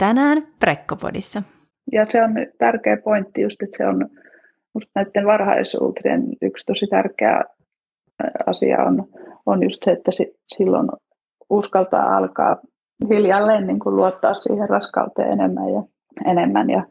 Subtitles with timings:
[0.00, 1.42] tänään Prekkopodissa.
[1.92, 4.08] Ja se on tärkeä pointti just, että se on
[4.74, 7.44] musta näiden varhaisultrien yksi tosi tärkeä
[8.46, 9.08] asia on,
[9.46, 10.10] on just se, että
[10.56, 10.88] silloin
[11.50, 12.56] uskaltaa alkaa
[13.08, 15.82] hiljalleen niin kuin luottaa siihen raskauteen enemmän ja,
[16.24, 16.86] enemmän ja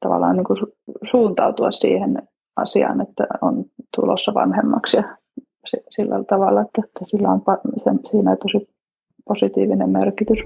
[0.00, 0.58] tavallaan niin kuin
[1.10, 2.22] suuntautua siihen
[2.56, 3.64] asiaan, että on
[3.96, 5.02] tulossa vanhemmaksi ja
[5.90, 7.42] sillä tavalla, että, että sillä on
[8.10, 8.68] siinä tosi
[9.24, 10.38] positiivinen merkitys.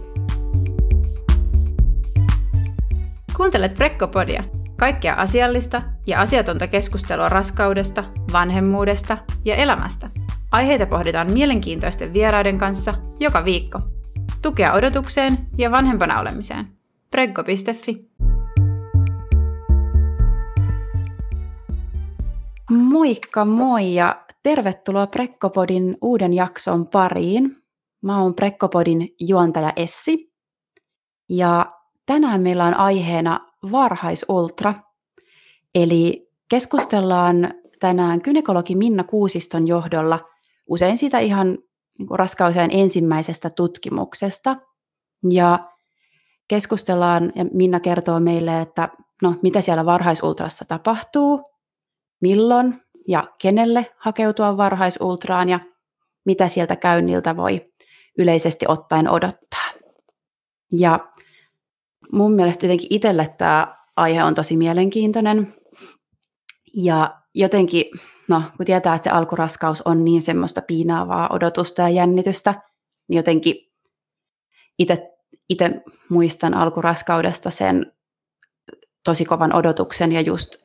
[3.43, 4.45] Kuuntelet Prekkopodia,
[4.79, 10.11] kaikkea asiallista ja asiatonta keskustelua raskaudesta, vanhemmuudesta ja elämästä.
[10.53, 13.81] Aiheita pohditaan mielenkiintoisten vieraiden kanssa joka viikko.
[14.43, 16.67] Tukea odotukseen ja vanhempana olemiseen.
[17.11, 18.11] Preggo.fi
[22.71, 27.57] Moikka moi ja tervetuloa Prekkopodin uuden jakson pariin.
[28.03, 30.33] Mä oon Prekkopodin juontaja Essi
[31.29, 31.82] ja
[32.13, 33.41] tänään meillä on aiheena
[33.73, 34.75] varhaisultra.
[35.75, 40.21] Eli keskustellaan tänään kynekologi Minna Kuusiston johdolla
[40.67, 41.59] usein siitä ihan
[41.99, 44.57] niin raskauseen ensimmäisestä tutkimuksesta.
[45.31, 45.59] Ja
[46.49, 48.89] keskustellaan, ja Minna kertoo meille, että
[49.23, 51.45] no, mitä siellä varhaisultrassa tapahtuu,
[52.21, 55.61] milloin ja kenelle hakeutua varhaisultraan ja
[56.25, 57.65] mitä sieltä käynniltä voi
[58.19, 59.71] yleisesti ottaen odottaa.
[60.73, 61.13] Ja
[62.13, 65.55] mun mielestä jotenkin itselle tämä aihe on tosi mielenkiintoinen.
[66.75, 67.85] Ja jotenkin,
[68.29, 72.63] no kun tietää, että se alkuraskaus on niin semmoista piinaavaa odotusta ja jännitystä,
[73.09, 73.55] niin jotenkin
[75.49, 77.93] itse muistan alkuraskaudesta sen
[79.05, 80.57] tosi kovan odotuksen ja just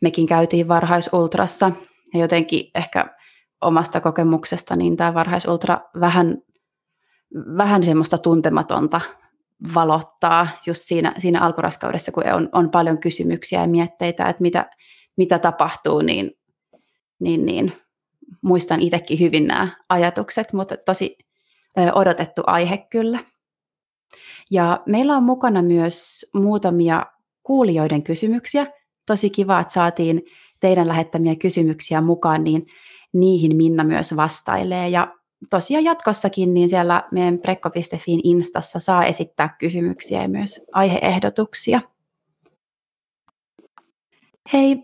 [0.00, 1.70] mekin käytiin varhaisultrassa
[2.14, 3.06] ja jotenkin ehkä
[3.60, 6.38] omasta kokemuksesta niin tämä varhaisultra vähän,
[7.56, 9.00] vähän semmoista tuntematonta
[9.74, 14.70] valottaa just siinä, siinä alkuraskaudessa, kun on, on paljon kysymyksiä ja mietteitä, että mitä,
[15.16, 16.30] mitä tapahtuu, niin,
[17.20, 17.72] niin, niin
[18.42, 21.18] muistan itsekin hyvin nämä ajatukset, mutta tosi
[21.94, 23.18] odotettu aihe kyllä.
[24.50, 27.06] Ja meillä on mukana myös muutamia
[27.42, 28.66] kuulijoiden kysymyksiä.
[29.06, 30.22] Tosi kiva, että saatiin
[30.60, 32.66] teidän lähettämiä kysymyksiä mukaan, niin
[33.12, 34.88] niihin Minna myös vastailee.
[34.88, 35.14] Ja
[35.50, 41.80] tosiaan jatkossakin niin siellä meidän prekko.fiin instassa saa esittää kysymyksiä ja myös aiheehdotuksia.
[44.52, 44.82] Hei,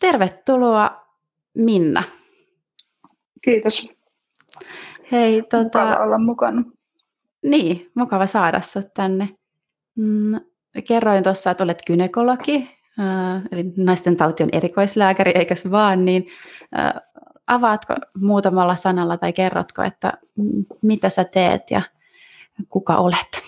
[0.00, 1.08] tervetuloa
[1.54, 2.02] Minna.
[3.44, 3.88] Kiitos.
[5.12, 5.84] Hei, tota...
[5.84, 6.64] Mukava olla mukana.
[7.42, 9.28] Niin, mukava saada sinut tänne.
[9.96, 10.40] Mm,
[10.88, 16.26] kerroin tuossa, että olet gynekologi, äh, eli naisten taution erikoislääkäri, eikös vaan, niin
[16.78, 16.92] äh,
[17.48, 20.12] avaatko muutamalla sanalla tai kerrotko, että
[20.82, 21.82] mitä sä teet ja
[22.68, 23.42] kuka olet?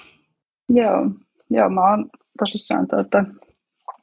[0.68, 1.10] Joo,
[1.50, 3.24] joo mä oon tosissaan tuota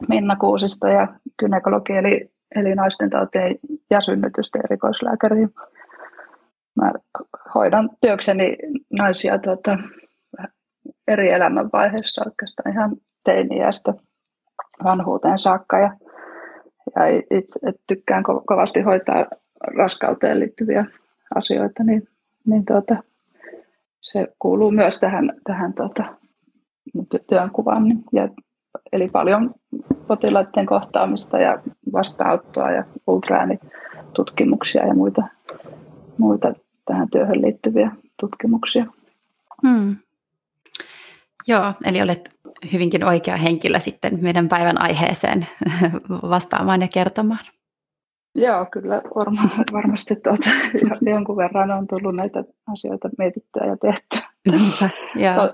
[0.08, 1.08] Minna Kuusista ja
[1.40, 3.56] kynekologi eli, eli naisten tautien
[3.90, 5.48] ja synnytysten erikoislääkäri.
[6.76, 6.92] Mä
[7.56, 8.58] hoidan työkseni
[8.92, 9.78] naisia tuota,
[11.08, 13.94] eri elämänvaiheissa oikeastaan ihan teiniästä
[14.84, 15.98] vanhuuteen saakka ja,
[16.96, 19.26] ja itse tykkään ko- kovasti hoitaa
[19.62, 20.86] raskauteen liittyviä
[21.36, 22.08] asioita, niin,
[22.46, 23.04] niin tuota,
[24.02, 26.04] se kuuluu myös tähän, tähän tuota,
[27.30, 27.84] työnkuvaan.
[27.84, 28.30] Niin, ja,
[28.92, 29.56] eli paljon
[30.08, 31.60] potilaiden kohtaamista ja
[31.94, 35.24] vastaanottoa ja ultraäänitutkimuksia ja muita,
[36.18, 36.54] muita
[36.86, 38.86] tähän työhön liittyviä tutkimuksia.
[39.68, 39.96] Hmm.
[41.48, 42.32] Joo, eli olet
[42.74, 45.48] hyvinkin oikea henkilö sitten meidän päivän aiheeseen
[46.10, 47.46] vastaamaan ja kertomaan.
[48.38, 49.42] Joo, kyllä varma,
[49.74, 50.50] varmasti tuota,
[51.12, 54.30] jonkun verran on tullut näitä asioita mietittyä ja tehtyä.
[55.26, 55.54] Joo.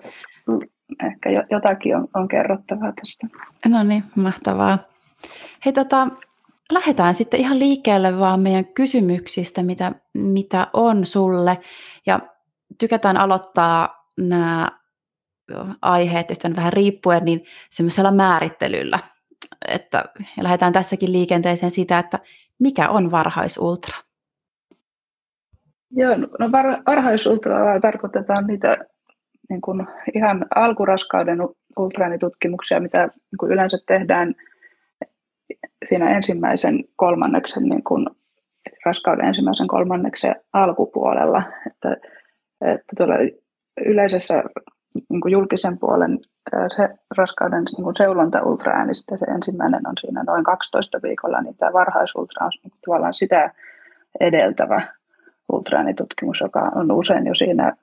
[1.08, 3.28] Ehkä jotakin on, on kerrottavaa tästä.
[3.70, 4.80] No niin, mahtavaa.
[5.66, 6.08] Hei, tota,
[6.72, 11.58] lähdetään sitten ihan liikkeelle vaan meidän kysymyksistä, mitä, mitä on sulle.
[12.06, 12.20] Ja
[12.80, 14.68] tykätään aloittaa nämä
[15.82, 19.00] aiheet, joista on vähän riippuen, niin semmoisella määrittelyllä.
[19.68, 20.06] Että
[20.42, 22.20] lähdetään tässäkin liikenteeseen sitä, että
[22.60, 23.98] mikä on varhaisultra?
[25.92, 28.78] Joo, no var, varhaisultralla tarkoitetaan niitä
[29.50, 31.40] niin kuin ihan alkuraskauden
[31.78, 34.36] ultraanitutkimuksia, mitä niin kuin yleensä tehdään
[35.86, 38.08] siinä ensimmäisen kolmanneksen, niin kuin
[38.86, 41.44] raskauden ensimmäisen kolmanneksen alkupuolella.
[41.68, 41.98] Että,
[42.62, 43.06] että
[43.86, 44.44] yleisessä
[45.10, 46.20] niin kuin julkisen puolen
[46.76, 51.74] se raskauden niin kuin seulonta ultraäänistä, se ensimmäinen on siinä noin 12 viikolla, niin tämä
[51.74, 53.52] varhaisultra on niin tavallaan sitä
[54.20, 54.88] edeltävä
[55.52, 57.74] ultraäänitutkimus, joka on usein jo siinä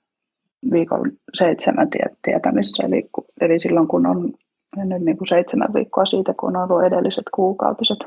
[0.70, 1.88] viikon seitsemän
[2.22, 3.10] tietämissä, eli,
[3.40, 4.32] eli silloin kun on
[4.76, 7.98] ja nyt niin kuin seitsemän viikkoa siitä, kun on ollut edelliset kuukautiset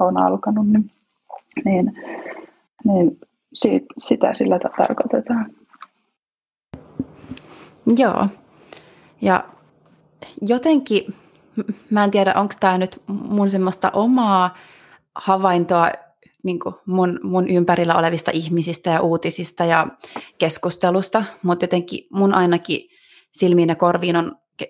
[0.00, 0.90] on alkanut, niin,
[1.64, 1.92] niin,
[2.84, 3.18] niin
[3.54, 5.46] siitä, sitä sillä tarkoitetaan.
[7.96, 8.26] Joo.
[9.20, 9.44] Ja
[10.40, 11.14] jotenkin,
[11.90, 14.56] mä en tiedä, onko tämä nyt mun semmoista omaa
[15.14, 15.90] havaintoa
[16.42, 19.86] niin mun, mun ympärillä olevista ihmisistä ja uutisista ja
[20.38, 22.88] keskustelusta, mutta jotenkin mun ainakin
[23.32, 24.68] silmiin ja korviin on ö,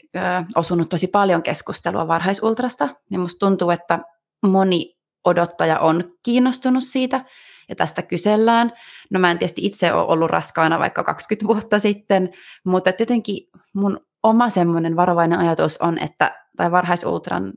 [0.55, 3.99] osunut tosi paljon keskustelua varhaisultrasta, ja musta tuntuu, että
[4.43, 7.25] moni odottaja on kiinnostunut siitä,
[7.69, 8.73] ja tästä kysellään.
[9.11, 12.31] No mä en tietysti itse ole ollut raskaana vaikka 20 vuotta sitten,
[12.65, 17.53] mutta jotenkin mun oma semmoinen varovainen ajatus on, että tai varhaisultran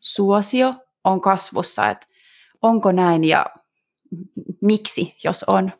[0.00, 0.74] suosio
[1.04, 2.06] on kasvussa, että
[2.62, 3.46] onko näin ja
[4.60, 5.72] miksi, jos on?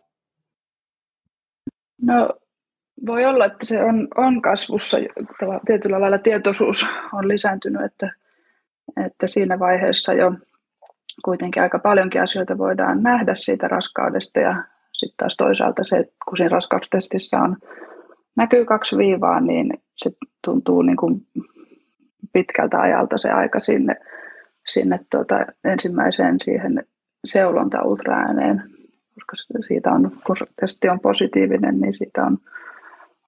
[2.03, 2.29] No
[3.07, 4.97] voi olla, että se on, on kasvussa.
[5.67, 8.13] Tietyllä lailla tietoisuus on lisääntynyt, että,
[9.07, 10.33] että siinä vaiheessa jo
[11.25, 16.37] kuitenkin aika paljonkin asioita voidaan nähdä siitä raskaudesta ja sitten taas toisaalta se, että kun
[16.37, 17.57] siinä raskaustestissä on,
[18.37, 20.11] näkyy kaksi viivaa, niin se
[20.45, 21.27] tuntuu niin kuin
[22.33, 23.97] pitkältä ajalta se aika sinne,
[24.73, 26.85] sinne tuota ensimmäiseen siihen
[27.25, 28.63] seulonta ultraääneen,
[29.31, 32.39] koska siitä on, kun testi on positiivinen, niin siitä on,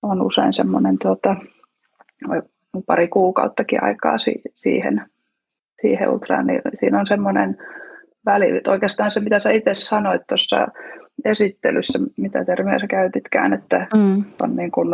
[0.03, 1.37] on usein semmoinen tuota,
[2.87, 5.03] pari kuukauttakin aikaa si, siihen,
[5.83, 7.59] siihen ultraan, niin siinä on semmoinen
[8.27, 8.61] väli.
[8.69, 10.69] Oikeastaan se, mitä sä itse sanoit tuossa
[11.25, 14.25] esittelyssä, mitä termiä sä käytitkään, että mm.
[14.43, 14.89] on niin kuin,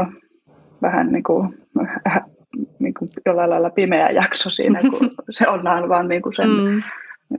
[0.83, 1.59] vähän niin kuin,
[2.79, 6.83] niin kuin jollain lailla pimeä jakso siinä, kun se on vaan niin kuin sen mm.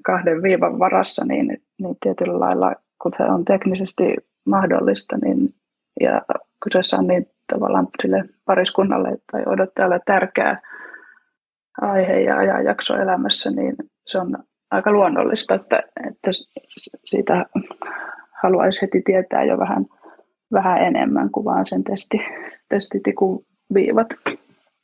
[0.04, 5.50] kahden viivan varassa, niin, niin tietyllä lailla, kun se on teknisesti mahdollista, niin,
[6.00, 6.22] ja
[6.63, 10.62] kyseessä on niin tavallaan sille pariskunnalle tai odottajalle tärkeä
[11.81, 13.75] aihe ja ajanjakso elämässä, niin
[14.06, 14.38] se on
[14.72, 16.31] aika luonnollista, että, että
[17.06, 17.45] siitä
[18.44, 19.86] haluaisi heti tietää jo vähän,
[20.54, 22.22] vähän enemmän kuin vaan sen testi,
[22.70, 24.08] testitikun viivat.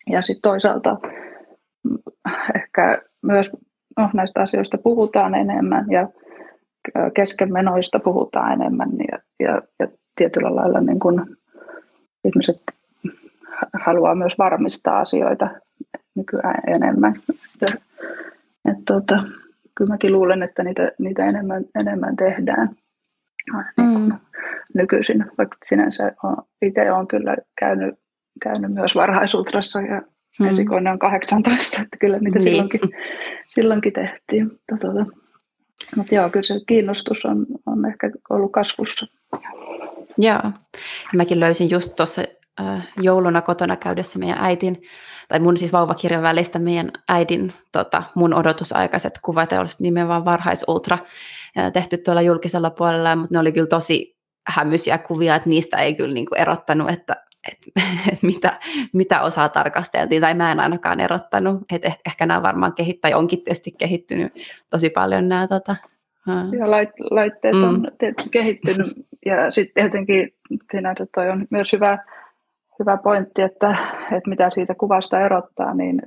[0.10, 0.98] Ja sitten toisaalta
[2.56, 3.50] ehkä myös
[3.98, 6.10] no, näistä asioista puhutaan enemmän ja
[7.14, 11.38] keskenmenoista puhutaan enemmän ja, ja, ja tietyllä lailla niin kun
[12.24, 12.62] ihmiset
[13.74, 15.50] haluaa myös varmistaa asioita
[16.16, 17.14] nykyään enemmän.
[17.30, 17.78] Että,
[18.70, 19.16] että tuota,
[19.76, 22.70] kyllä mäkin luulen, että niitä, niitä enemmän, enemmän tehdään
[23.78, 24.12] mm.
[24.74, 26.12] nykyisin, vaikka sinänsä
[26.62, 27.96] itse olen kyllä käynyt,
[28.44, 30.02] käynyt myös varhaisultrassa ja
[30.40, 30.48] mm.
[30.48, 32.50] esikoinen on 18, että kyllä niitä niin.
[32.50, 32.82] silloinkin,
[33.48, 34.44] silloinkin tehtiin.
[34.72, 35.06] Mutta, tuota,
[35.96, 39.08] mutta joo, kyllä se kiinnostus on, on ehkä ollut kasvussa.
[40.18, 40.52] Joo,
[41.16, 42.24] mäkin löysin just tuossa
[43.02, 44.82] jouluna kotona käydessä meidän äitin,
[45.28, 50.98] tai mun siis vauvakirjan välistä meidän äidin tota, mun odotusaikaiset kuvat, ja olisi nimenomaan varhaisultra
[51.74, 54.18] tehty tuolla julkisella puolella, mutta ne oli kyllä tosi
[54.48, 57.16] hämysiä kuvia, että niistä ei kyllä niin kuin erottanut, että
[57.52, 58.60] että et mitä,
[58.94, 63.44] mitä osaa tarkasteltiin, tai mä en ainakaan erottanut, että eh, ehkä nämä varmaan kehittäjä onkin
[63.44, 64.34] tietysti kehittynyt
[64.70, 65.76] tosi paljon nämä tota,
[66.60, 67.64] ja lait, laitteet mm.
[67.64, 67.88] on
[68.32, 68.88] kehittynyt.
[69.26, 70.34] Ja sitten tietenkin
[70.72, 71.98] sinänsä toi on myös hyvä
[72.80, 73.76] hyvä pointti, että,
[74.18, 76.02] että mitä siitä kuvasta erottaa, niin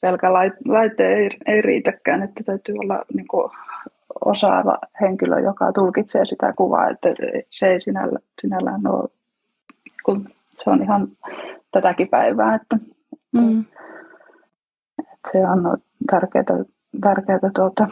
[0.00, 0.32] pelkä
[0.68, 3.50] laite ei, ei riitäkään, että täytyy olla niin kuin
[4.24, 7.08] osaava henkilö, joka tulkitsee sitä kuvaa, että
[7.50, 9.08] se ei sinällä, sinällään ole,
[10.04, 10.28] kun
[10.64, 11.08] se on ihan
[11.70, 12.78] tätäkin päivää, että,
[13.32, 13.64] mm.
[14.98, 15.78] että se on
[16.10, 16.64] tärkeää,
[17.00, 17.88] tärkeää tuota,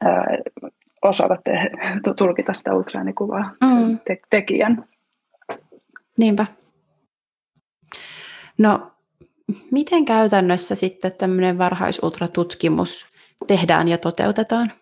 [0.00, 0.24] ää,
[1.02, 1.70] osata te,
[2.16, 3.98] tulkita sitä ultraanikuvaa mm.
[3.98, 4.84] te, tekijän.
[6.18, 6.46] Niinpä.
[8.58, 8.90] No,
[9.70, 13.06] miten käytännössä sitten tämmöinen varhaisultratutkimus
[13.46, 14.72] tehdään ja toteutetaan?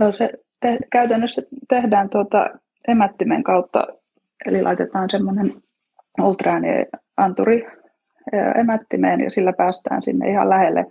[0.00, 0.30] Joo, se
[0.60, 2.46] te- käytännössä tehdään tuota
[2.88, 3.86] emättimen kautta,
[4.46, 5.62] eli laitetaan semmoinen
[6.22, 7.66] ultraäänianturi
[8.54, 10.86] emättimeen ja sillä päästään sinne ihan lähelle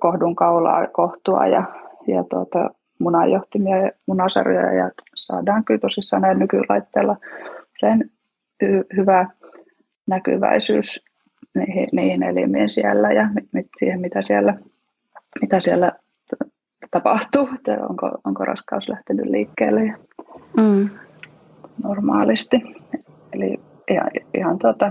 [0.00, 1.64] kohdun kaulaa kohtua ja,
[2.06, 7.16] ja tuota, munanjohtimia ja munasarjoja ja saadaan kyllä tosissaan näin nykylaitteella
[7.76, 8.10] usein
[8.64, 9.26] hy- hyvä
[10.06, 11.04] näkyväisyys
[11.54, 13.28] niihin, niihin elimiin siellä ja
[13.78, 14.54] siihen, mitä siellä,
[15.40, 15.92] mitä siellä
[16.94, 19.96] tapahtuu, että onko, onko raskaus lähtenyt liikkeelle ja
[20.56, 20.90] mm.
[21.84, 22.60] normaalisti.
[23.32, 23.60] Eli
[23.90, 24.90] ihan, ihan tuota,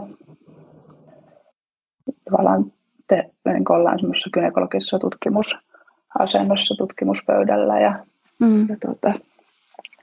[2.29, 2.65] tavallaan
[3.07, 8.05] te, niin ollaan semmoisessa gynekologisessa tutkimusasennossa tutkimuspöydällä ja,
[8.39, 8.69] mm.
[8.69, 9.13] ja tuota,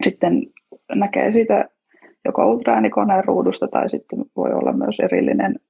[0.05, 0.43] sitten
[0.95, 1.69] näkee siitä
[2.25, 5.61] joko ultraäänikoneen ruudusta tai sitten voi olla myös erillinen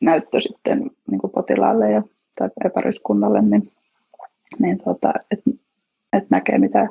[0.00, 2.02] näyttö sitten niin kuin potilaalle ja,
[2.38, 3.72] tai epäriskunnalle, niin,
[4.58, 5.12] niin tota,
[6.12, 6.88] että et näkee, mitä,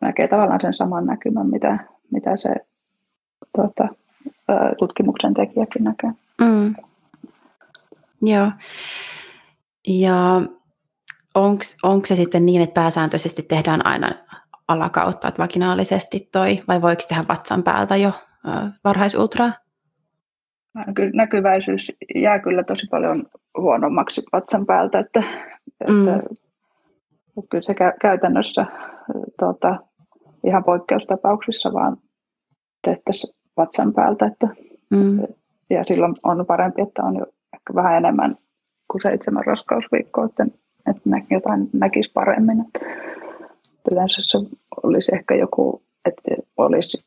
[0.00, 1.78] näkee tavallaan sen saman näkymän, mitä,
[2.10, 2.54] mitä se
[3.56, 3.88] tota,
[4.78, 6.10] tutkimuksen tekijäkin näkee.
[6.40, 6.74] Mm.
[8.22, 8.50] Joo.
[9.88, 10.42] Ja
[11.82, 14.10] onko se sitten niin, että pääsääntöisesti tehdään aina
[14.68, 18.12] alakautta, että vaginaalisesti toi, vai voiko tehdä vatsan päältä jo
[18.84, 19.52] varhaisultraa?
[21.14, 23.26] Näkyväisyys jää kyllä tosi paljon
[23.58, 25.22] huonommaksi vatsan päältä, että,
[25.88, 26.08] mm.
[26.08, 26.47] että
[27.50, 28.66] kyllä se käytännössä
[29.38, 29.76] tuota,
[30.44, 31.96] ihan poikkeustapauksissa vaan
[32.84, 34.26] tehtäisiin vatsan päältä.
[34.26, 34.48] Että,
[34.90, 35.18] mm.
[35.70, 38.36] Ja silloin on parempi, että on jo ehkä vähän enemmän
[38.90, 40.46] kuin seitsemän raskausviikkoa, että,
[40.90, 42.60] että jotain näkisi paremmin.
[42.60, 42.80] Että
[43.92, 44.38] yleensä se
[44.82, 47.04] olisi ehkä joku, että olisi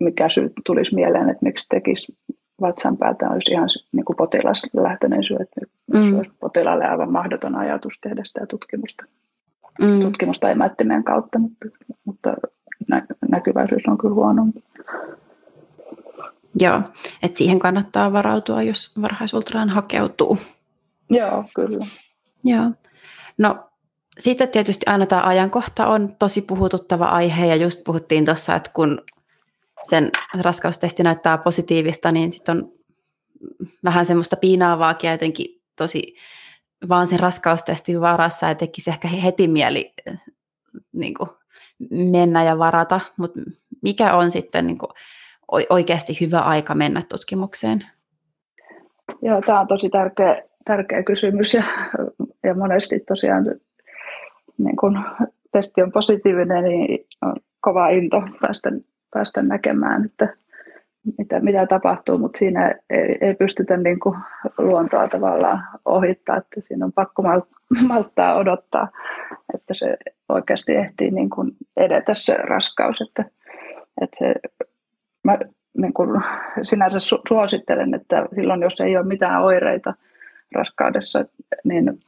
[0.00, 2.16] mikä syy tulisi mieleen, että miksi tekisi
[2.60, 5.60] vatsan päältä, olisi ihan niin kuin potilaslähtöinen syy, että
[5.94, 6.18] mm.
[6.18, 9.04] olisi potilaalle aivan mahdoton ajatus tehdä sitä tutkimusta,
[9.78, 10.00] mm.
[10.00, 11.66] tutkimusta emättimien kautta, mutta,
[12.04, 12.34] mutta
[13.28, 14.64] näkyväisyys on kyllä huonompi.
[16.60, 16.82] Joo,
[17.22, 20.38] että siihen kannattaa varautua, jos varhaisultraan hakeutuu.
[21.10, 21.86] Joo, kyllä.
[22.44, 22.70] Joo.
[23.38, 23.68] No
[24.18, 29.02] sitten tietysti aina tämä ajankohta on tosi puhututtava aihe ja just puhuttiin tuossa, että kun
[29.88, 32.72] sen raskaustesti näyttää positiivista, niin sitten on
[33.84, 36.16] vähän semmoista piinaavaakin ja jotenkin tosi
[36.88, 39.92] vaan sen raskaustestin varassa ja tekisi ehkä heti mieli
[40.92, 41.30] niin kuin,
[41.90, 43.40] mennä ja varata, mutta
[43.82, 44.90] mikä on sitten niin kuin,
[45.70, 47.86] oikeasti hyvä aika mennä tutkimukseen?
[49.22, 51.62] Joo, tämä on tosi tärkeä, tärkeä kysymys ja,
[52.44, 53.44] ja monesti tosiaan
[54.58, 55.00] niin kun
[55.52, 58.70] testi on positiivinen, niin on kova into päästä,
[59.10, 60.28] päästä näkemään, että
[61.18, 64.16] mitä, mitä tapahtuu, mutta siinä ei, ei pystytä niin kuin
[64.58, 67.22] luontoa tavallaan ohittaa, että siinä on pakko
[67.88, 68.88] malttaa odottaa,
[69.54, 69.96] että se
[70.28, 73.00] oikeasti ehtii niin kuin edetä se raskaus.
[73.00, 73.24] Että,
[74.00, 74.34] että se,
[75.24, 75.38] mä
[75.78, 76.22] niin kuin
[76.62, 79.94] sinänsä suosittelen, että silloin jos ei ole mitään oireita
[80.54, 81.24] raskaudessa,
[81.64, 81.98] niin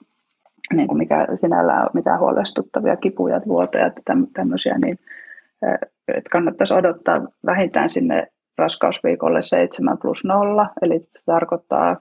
[0.74, 3.90] niin kuin mikä sinällään on mitään huolestuttavia kipuja, vuotoja ja
[4.34, 4.98] tämmöisiä, niin
[6.08, 8.26] että kannattaisi odottaa vähintään sinne
[8.58, 11.96] raskausviikolle 7 plus 0, eli tarkoittaa,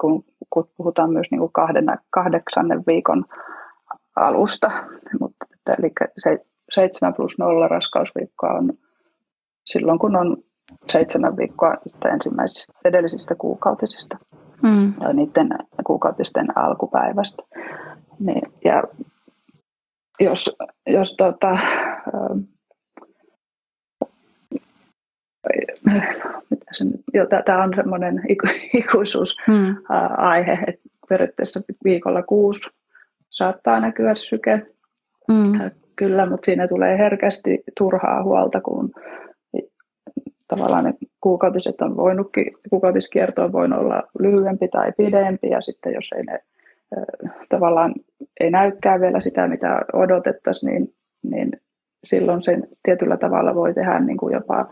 [0.00, 0.24] kun
[0.76, 3.24] puhutaan myös niin kuin kahden, kahdeksannen viikon
[4.16, 4.70] alusta,
[5.20, 5.46] mutta
[5.78, 5.92] eli
[6.74, 8.72] 7 plus 0 raskausviikkoa on
[9.64, 10.36] silloin, kun on
[10.88, 11.74] seitsemän viikkoa
[12.12, 14.18] ensimmäisistä edellisistä kuukautisista
[14.62, 14.92] mm.
[15.00, 15.48] ja niiden
[15.86, 17.42] kuukautisten alkupäivästä.
[18.18, 18.82] Niin, ja
[20.20, 21.58] jos, jos tota,
[27.44, 28.22] tämä on semmoinen
[28.80, 30.64] ikuisuusaihe, hmm.
[30.68, 32.70] että periaatteessa viikolla kuusi
[33.30, 34.66] saattaa näkyä syke.
[35.32, 35.70] Hmm.
[35.96, 38.90] Kyllä, mutta siinä tulee herkästi turhaa huolta, kun
[40.48, 46.12] tavallaan ne kuukautiset on voinutkin, kuukautiskierto on voinut olla lyhyempi tai pidempi, ja sitten jos
[46.16, 46.38] ei ne
[47.48, 47.94] tavallaan
[48.40, 51.50] ei näykään vielä sitä, mitä odotettaisiin, niin, niin
[52.04, 54.66] silloin sen tietyllä tavalla voi tehdä niin kuin jopa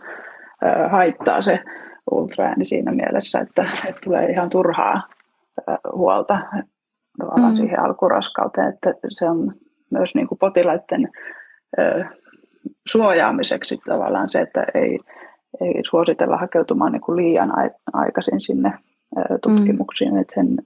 [0.90, 1.60] haittaa se
[2.10, 5.02] ultraääni siinä mielessä, että, että tulee ihan turhaa
[5.92, 6.38] huolta
[7.18, 7.56] tavallaan mm.
[7.56, 9.54] siihen alkuraskauteen, että se on
[9.90, 11.08] myös niin kuin potilaiden
[12.88, 14.98] suojaamiseksi tavallaan se, että ei,
[15.60, 17.52] ei suositella hakeutumaan niin kuin liian
[17.92, 18.72] aikaisin sinne
[19.42, 20.20] tutkimuksiin, mm.
[20.20, 20.56] että sen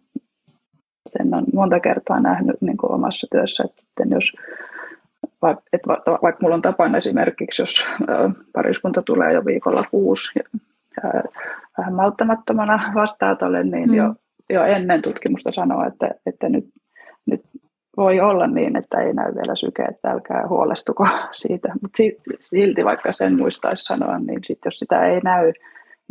[1.06, 4.32] sen on monta kertaa nähnyt niin kuin omassa työssä, että sitten jos
[5.42, 5.88] vaikka, että
[6.22, 7.87] vaikka mulla on tapana esimerkiksi, jos
[8.52, 10.61] pariskunta tulee jo viikolla kuusi ja,
[11.78, 13.94] vähän malttamattomana vastaatolle, niin mm.
[13.94, 14.14] jo,
[14.50, 16.64] jo ennen tutkimusta sanoa, että, että nyt,
[17.26, 17.42] nyt
[17.96, 21.72] voi olla niin, että ei näy vielä syke, että älkää huolestuko siitä.
[21.82, 22.02] Mutta
[22.40, 25.52] silti vaikka sen muistaisi sanoa, niin sit jos sitä ei näy,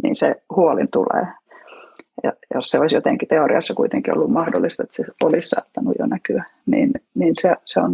[0.03, 1.27] niin se huolin tulee.
[2.23, 6.43] Ja jos se olisi jotenkin teoriassa kuitenkin ollut mahdollista, että se olisi saattanut jo näkyä,
[6.65, 7.93] niin, niin se, se on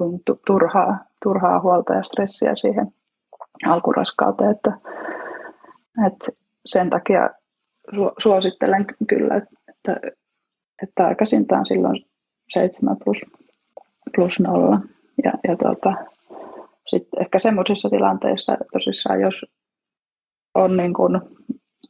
[0.00, 2.92] niin, turhaa, turhaa huolta ja stressiä siihen
[3.66, 4.72] alkuraskauteen, että,
[6.06, 6.26] että
[6.66, 7.30] sen takia
[8.18, 9.96] suosittelen kyllä, että,
[10.82, 12.06] että aikaisintaan silloin
[12.52, 13.26] 7 plus,
[14.14, 14.80] plus 0.
[15.24, 15.94] Ja, ja tota,
[16.86, 19.44] sitten ehkä semmoisissa tilanteissa, tosissaan jos
[20.54, 21.20] on niin kuin,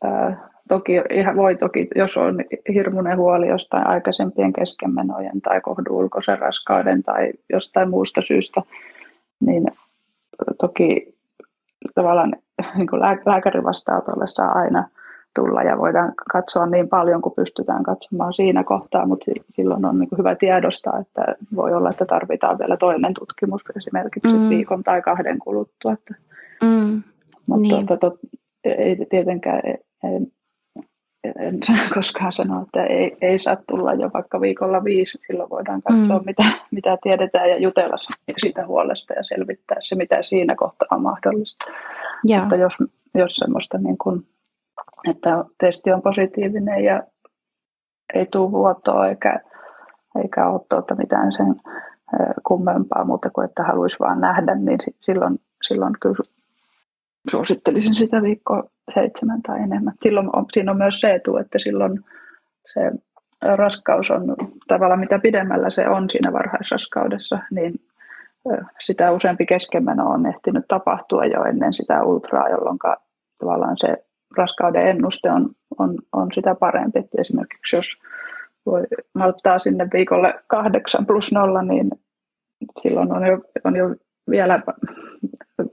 [0.04, 2.44] ää, toki ihan voi toki, jos on
[2.74, 8.62] hirmuinen huoli jostain aikaisempien keskenmenojen tai kohdu ulkoisen raskauden tai jostain muusta syystä,
[9.40, 9.66] niin
[10.60, 11.14] toki
[11.94, 12.32] tavallaan
[12.76, 14.88] niin kuin lääkärin vastaanotolle saa aina
[15.34, 20.08] tulla ja voidaan katsoa niin paljon kuin pystytään katsomaan siinä kohtaa, mutta silloin on niin
[20.08, 24.48] kuin hyvä tiedostaa, että voi olla, että tarvitaan vielä toinen tutkimus esimerkiksi mm.
[24.48, 25.92] viikon tai kahden kuluttua.
[25.92, 26.14] Että,
[26.62, 27.02] mm.
[27.46, 27.86] Mutta niin.
[27.86, 28.12] tuota,
[28.64, 29.62] ei tietenkään
[31.24, 35.18] en, en koskaan sanoa, että ei, ei saa tulla jo vaikka viikolla viisi.
[35.26, 36.24] Silloin voidaan katsoa, mm.
[36.26, 37.96] mitä, mitä tiedetään ja jutella
[38.38, 41.64] siitä huolesta ja selvittää se, mitä siinä kohtaa on mahdollista.
[42.26, 42.40] Ja.
[42.40, 42.72] Mutta jos,
[43.14, 44.26] jos semmoista, niin kuin,
[45.10, 47.02] että testi on positiivinen ja
[48.14, 49.40] ei tule vuotoa eikä,
[50.22, 51.60] eikä ole tuota mitään sen
[52.46, 55.38] kummempaa muuta kuin, että haluaisi vaan nähdä, niin silloin,
[55.68, 56.16] silloin kyllä
[57.30, 58.62] suosittelisin sitä viikkoa
[58.94, 59.94] seitsemän tai enemmän.
[60.02, 62.00] Silloin on, siinä on myös se etu, että silloin
[62.74, 62.90] se
[63.56, 64.36] raskaus on
[64.68, 67.74] tavallaan mitä pidemmällä se on siinä varhaisraskaudessa, niin
[68.86, 72.78] sitä useampi keskenmeno on ehtinyt tapahtua jo ennen sitä ultraa, jolloin
[73.38, 74.04] tavallaan se
[74.36, 76.98] raskauden ennuste on, on, on sitä parempi.
[76.98, 77.86] Että esimerkiksi jos
[78.66, 78.82] voi
[79.14, 81.90] malttaa sinne viikolle kahdeksan plus nolla, niin
[82.78, 83.94] silloin on jo, on jo
[84.30, 84.60] vielä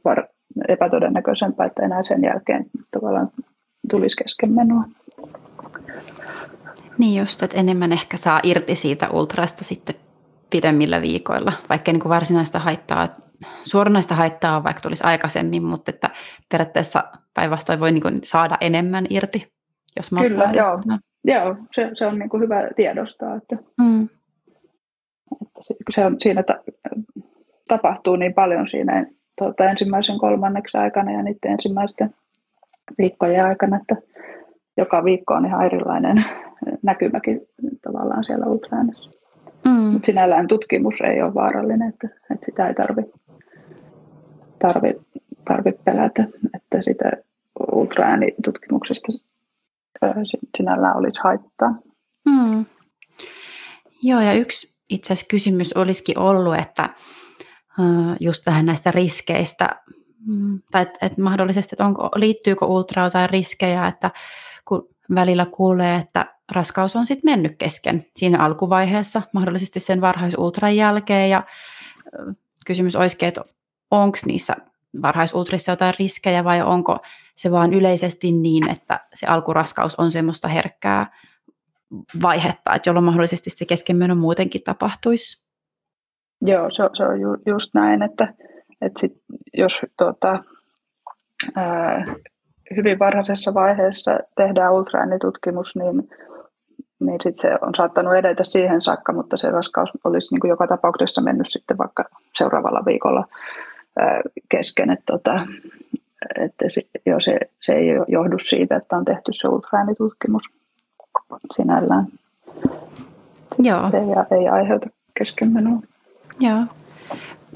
[0.05, 0.27] var,
[0.67, 3.29] epätodennäköisempää, että enää sen jälkeen tavallaan
[3.89, 4.84] tulisi keskenmenoa.
[6.98, 9.96] Niin just, että enemmän ehkä saa irti siitä ultrasta sitten
[10.50, 13.08] pidemmillä viikoilla, vaikka niin kuin varsinaista haittaa,
[13.63, 16.10] suoranaista haittaa on vaikka tulisi aikaisemmin, mutta että
[16.51, 17.03] periaatteessa
[17.34, 19.51] päinvastoin voi niin kuin saada enemmän irti,
[19.98, 20.81] jos Kyllä, joo.
[21.24, 24.03] joo se, se on niin kuin hyvä tiedostaa, että, mm.
[25.72, 26.60] että se on, siinä ta,
[27.67, 29.05] tapahtuu niin paljon siinä
[29.38, 32.15] tuota, ensimmäisen kolmanneksi aikana ja niiden ensimmäisten
[32.97, 33.95] viikkojen aikana, että
[34.77, 36.25] joka viikko on ihan erilainen
[36.83, 37.41] näkymäkin
[37.81, 39.09] tavallaan siellä ultraäänessä.
[39.65, 39.71] Mm.
[39.71, 43.11] Mutta sinällään tutkimus ei ole vaarallinen, että, että sitä ei tarvitse
[44.59, 44.93] tarvi,
[45.47, 46.23] tarvi pelätä,
[46.55, 47.11] että sitä
[47.71, 49.07] ultraäänitutkimuksesta
[50.57, 51.75] sinällään olisi haittaa.
[52.25, 52.65] Mm.
[54.03, 56.89] Joo, ja yksi itse asiassa kysymys olisikin ollut, että
[58.20, 59.70] just vähän näistä riskeistä,
[60.26, 64.12] mm, tai että et mahdollisesti, että onko, liittyykö ultra tai riskejä, että
[64.65, 71.30] kun välillä kuulee, että raskaus on sitten mennyt kesken siinä alkuvaiheessa, mahdollisesti sen varhaisultran jälkeen,
[71.30, 71.44] ja
[72.65, 73.46] kysymys olisikin, että
[73.91, 74.56] onko niissä
[75.02, 77.00] varhaisultrissa jotain riskejä vai onko
[77.36, 81.17] se vaan yleisesti niin, että se alkuraskaus on semmoista herkkää
[82.22, 85.50] vaihetta, että jolloin mahdollisesti se keskenmeno muutenkin tapahtuisi?
[86.41, 88.34] Joo, se, se on ju, just näin, että,
[88.82, 89.13] että sit,
[89.54, 90.43] jos tuota,
[91.56, 92.06] ää,
[92.75, 96.10] hyvin varhaisessa vaiheessa tehdään ultraäänitutkimus, niin,
[96.99, 100.67] niin sit se on saattanut edetä siihen saakka, mutta se raskaus olisi niin kuin joka
[100.67, 102.04] tapauksessa mennyt sitten vaikka
[102.36, 103.27] seuraavalla viikolla
[103.99, 104.89] ää, kesken.
[104.89, 105.47] Että, tota,
[106.39, 110.43] että se, jo se, se ei johdu siitä, että on tehty se ultraäänitutkimus
[111.56, 112.08] sinällään.
[113.60, 113.91] Joo.
[113.91, 115.82] Se ei, ei aiheuta keskenmenoa.
[116.41, 116.65] Joo.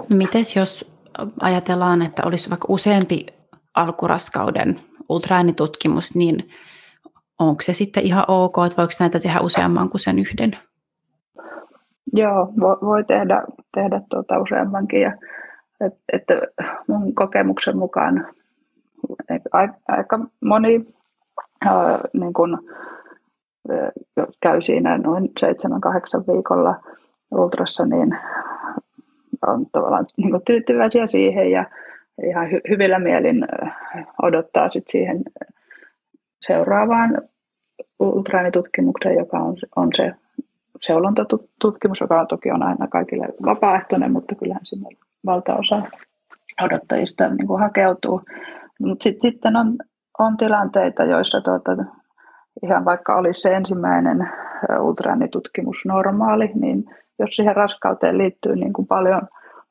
[0.09, 0.95] No mites jos
[1.41, 3.25] ajatellaan, että olisi vaikka useampi
[3.73, 4.75] alkuraskauden
[5.09, 6.49] ultraäänitutkimus, niin
[7.39, 10.57] onko se sitten ihan ok, että voiko näitä tehdä useamman kuin sen yhden?
[12.13, 13.43] Joo, voi tehdä,
[13.73, 15.01] tehdä tuota useammankin.
[15.01, 15.17] Ja,
[15.81, 16.33] et, että
[16.87, 18.27] mun kokemuksen mukaan
[19.87, 20.85] aika moni
[21.65, 22.69] ää, niin kun,
[24.41, 26.75] käy siinä noin 7-8 viikolla
[27.35, 28.17] ultrassa, niin
[29.47, 31.65] on tavallaan niin kuin tyytyväisiä siihen ja
[32.23, 33.47] ihan hy- hyvillä mielin
[34.21, 35.23] odottaa sit siihen
[36.47, 37.21] seuraavaan
[37.99, 40.13] ultraäänitutkimukseen, joka on, on se
[40.81, 44.89] seulontatutkimus, joka toki on aina kaikille vapaaehtoinen, mutta kyllähän sinne
[45.25, 45.81] valtaosa
[46.63, 48.21] odottajista niin kuin hakeutuu.
[48.79, 49.77] Mutta sit, sitten on,
[50.19, 51.71] on tilanteita, joissa tuota,
[52.63, 54.29] ihan vaikka olisi se ensimmäinen
[54.79, 56.85] ultraäänitutkimus normaali, niin
[57.19, 59.21] jos siihen raskauteen liittyy niin kuin paljon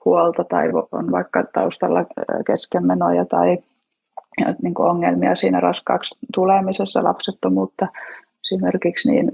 [0.04, 2.04] huolta tai on vaikka taustalla
[2.46, 3.58] keskenmenoja tai
[4.62, 7.86] niin kuin ongelmia siinä raskaaksi tulemisessa, lapsettomuutta
[8.44, 9.32] esimerkiksi, niin,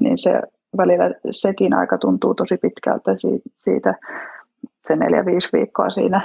[0.00, 0.40] niin se
[0.76, 3.10] välillä sekin aika tuntuu tosi pitkältä
[3.58, 3.94] siitä,
[4.84, 6.20] se neljä, viisi viikkoa siinä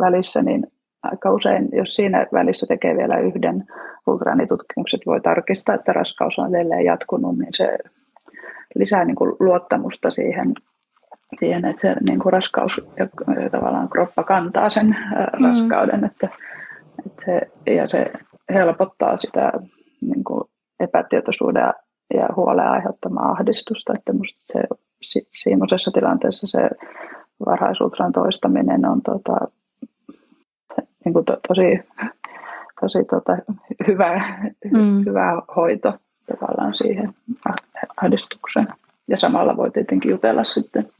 [0.00, 0.66] välissä, niin
[1.02, 3.64] aika usein, jos siinä välissä tekee vielä yhden
[4.06, 7.78] ultraanitutkimukset, voi tarkistaa, että raskaus on edelleen jatkunut, niin se
[8.74, 10.54] lisää niin kuin luottamusta siihen,
[11.38, 13.08] siihen, että se niin kuin raskaus ja
[13.50, 15.44] tavallaan kroppa kantaa sen mm.
[15.44, 16.28] raskauden, että,
[17.06, 17.40] että se,
[17.74, 18.12] ja se
[18.54, 19.52] helpottaa sitä
[20.00, 20.44] niin kuin
[20.80, 21.72] epätietoisuuden
[22.14, 24.60] ja huolen aiheuttamaa ahdistusta, että musta se
[25.42, 26.70] semmoisessa tilanteessa se
[27.46, 29.36] varhaisuutran toistaminen on tota,
[31.04, 31.80] niin kuin to, tosi,
[32.80, 33.36] tosi tota,
[33.86, 34.22] hyvä,
[34.72, 35.04] mm.
[35.06, 37.14] hyvä hoito tavallaan siihen
[37.96, 38.66] ahdistukseen.
[39.08, 40.92] Ja samalla voi tietenkin jutella sitten,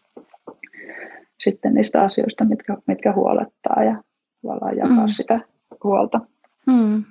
[1.44, 4.02] sitten niistä asioista, mitkä, mitkä huolettaa ja
[4.42, 5.12] tavallaan jakaa mm.
[5.12, 5.40] sitä
[5.84, 6.20] huolta.
[6.66, 7.04] Mm.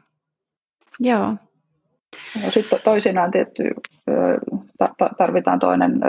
[0.99, 1.35] Joo.
[2.43, 3.63] No, sitten toisinaan tietty
[5.17, 5.99] tarvitaan toinen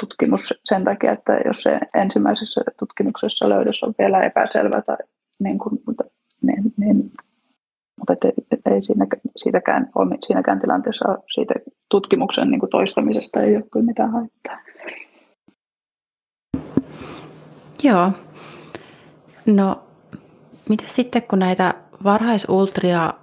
[0.00, 4.96] tutkimus sen takia, että jos se ensimmäisessä tutkimuksessa löydös on vielä epäselvä tai
[5.38, 5.80] niin kuin,
[6.42, 7.12] niin, niin,
[7.98, 8.28] mutta
[8.70, 9.06] ei, siinä,
[9.36, 9.90] siitäkään
[10.26, 11.54] siinäkään tilanteessa siitä
[11.90, 14.58] tutkimuksen niin toistamisesta ei ole kyllä mitään haittaa.
[17.82, 18.12] Joo.
[19.46, 19.82] No,
[20.68, 23.14] mitä sitten kun näitä varhaisultria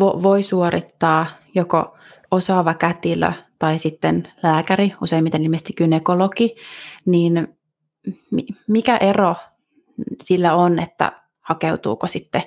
[0.00, 1.96] vo, voi suorittaa joko
[2.30, 6.56] osaava kätilö tai sitten lääkäri, useimmiten ilmeisesti gynekologi,
[7.06, 7.56] niin
[8.68, 9.34] mikä ero
[10.24, 12.42] sillä on, että hakeutuuko sitten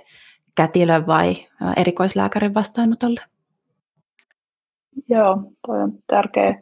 [0.55, 1.33] kätilön vai
[1.75, 3.21] erikoislääkärin vastaanotolle?
[5.09, 5.37] Joo,
[5.67, 6.61] toi on tärkeä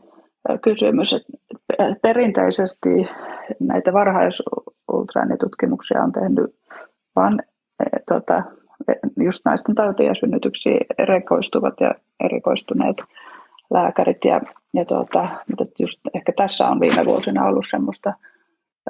[0.62, 1.16] kysymys.
[2.02, 2.90] Perinteisesti
[3.60, 6.56] näitä varhaisultraanitutkimuksia on tehnyt
[7.16, 7.40] vain
[8.08, 8.44] tuota,
[9.18, 12.98] just naisten tautiin ja synnytyksiin erikoistuvat ja erikoistuneet
[13.74, 14.26] lääkärit.
[14.26, 14.42] Ja,
[14.74, 18.14] ja tuota, mutta just ehkä tässä on viime vuosina ollut semmoista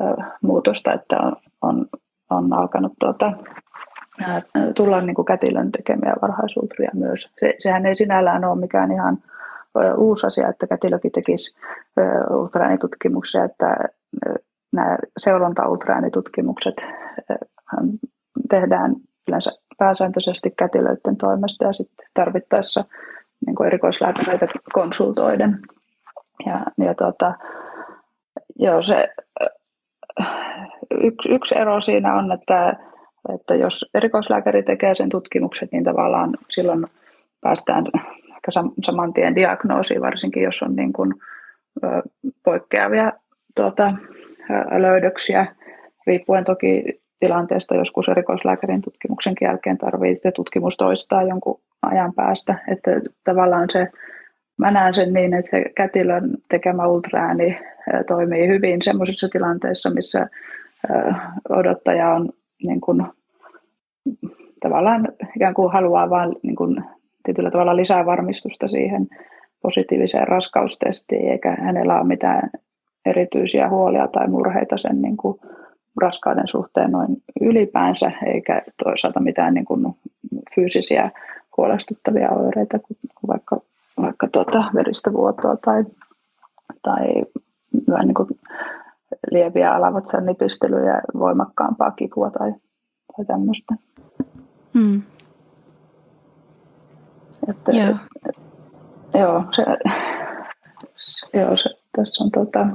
[0.01, 0.03] ö,
[0.41, 1.85] muutosta, että on, on,
[2.29, 3.33] on alkanut tuota,
[4.76, 7.30] tulla niin kuin kätilön tekemiä varhaisultria myös.
[7.39, 9.17] Se, sehän ei sinällään ole mikään ihan
[9.97, 11.58] uusi asia, että kätilökin tekisi
[12.30, 13.76] ultraäänitutkimuksia, että
[14.71, 16.76] nämä seulonta-ultraäänitutkimukset
[18.49, 18.95] tehdään
[19.28, 22.86] yleensä pääsääntöisesti kätilöiden toimesta ja sitten tarvittaessa
[23.45, 25.60] niin kuin erikoislääkäreitä konsultoiden.
[26.45, 27.34] Ja, ja tuota,
[28.56, 29.10] joo, se,
[31.04, 32.76] yksi, yksi ero siinä on, että,
[33.36, 36.86] että jos erikoislääkäri tekee sen tutkimuksen, niin tavallaan silloin
[37.41, 37.86] päästään
[38.27, 41.13] ehkä saman tien diagnoosiin, varsinkin jos on niin kuin,
[42.43, 43.12] poikkeavia
[43.55, 43.93] tuota,
[44.77, 45.45] löydöksiä,
[46.07, 46.83] riippuen toki
[47.19, 52.55] tilanteesta joskus erikoislääkärin tutkimuksen jälkeen tarvitsee tutkimus toistaa jonkun ajan päästä.
[52.67, 52.91] Että
[53.23, 53.88] tavallaan se,
[54.57, 57.59] mä näen sen niin, että se kätilön tekemä ultraääni
[58.07, 60.27] toimii hyvin sellaisissa tilanteissa, missä
[61.49, 62.29] odottaja on
[62.67, 63.04] niin kuin,
[64.62, 66.84] tavallaan ikään kuin haluaa vain niin kuin,
[67.23, 69.08] tietyllä tavalla lisää varmistusta siihen
[69.62, 72.49] positiiviseen raskaustestiin, eikä hänellä ole mitään
[73.06, 75.39] erityisiä huolia tai murheita sen niin kuin
[76.02, 79.86] raskauden suhteen noin ylipäänsä, eikä toisaalta mitään niin kuin
[80.56, 81.12] fyysisiä
[81.58, 82.97] huolestuttavia oireita, kuin
[83.28, 83.62] vaikka,
[84.02, 85.84] vaikka tuota veristä vuotoa tai,
[86.82, 87.08] tai
[88.04, 88.30] niin kuin
[89.31, 92.53] lieviä alavatsan nipistelyjä, voimakkaampaa kipua tai,
[93.17, 93.75] tai tämmöistä.
[94.73, 95.01] Hmm.
[97.49, 97.89] Että, joo.
[97.89, 98.36] Et, et,
[99.13, 99.63] joo, se,
[101.33, 102.67] joo, se, tässä on tota,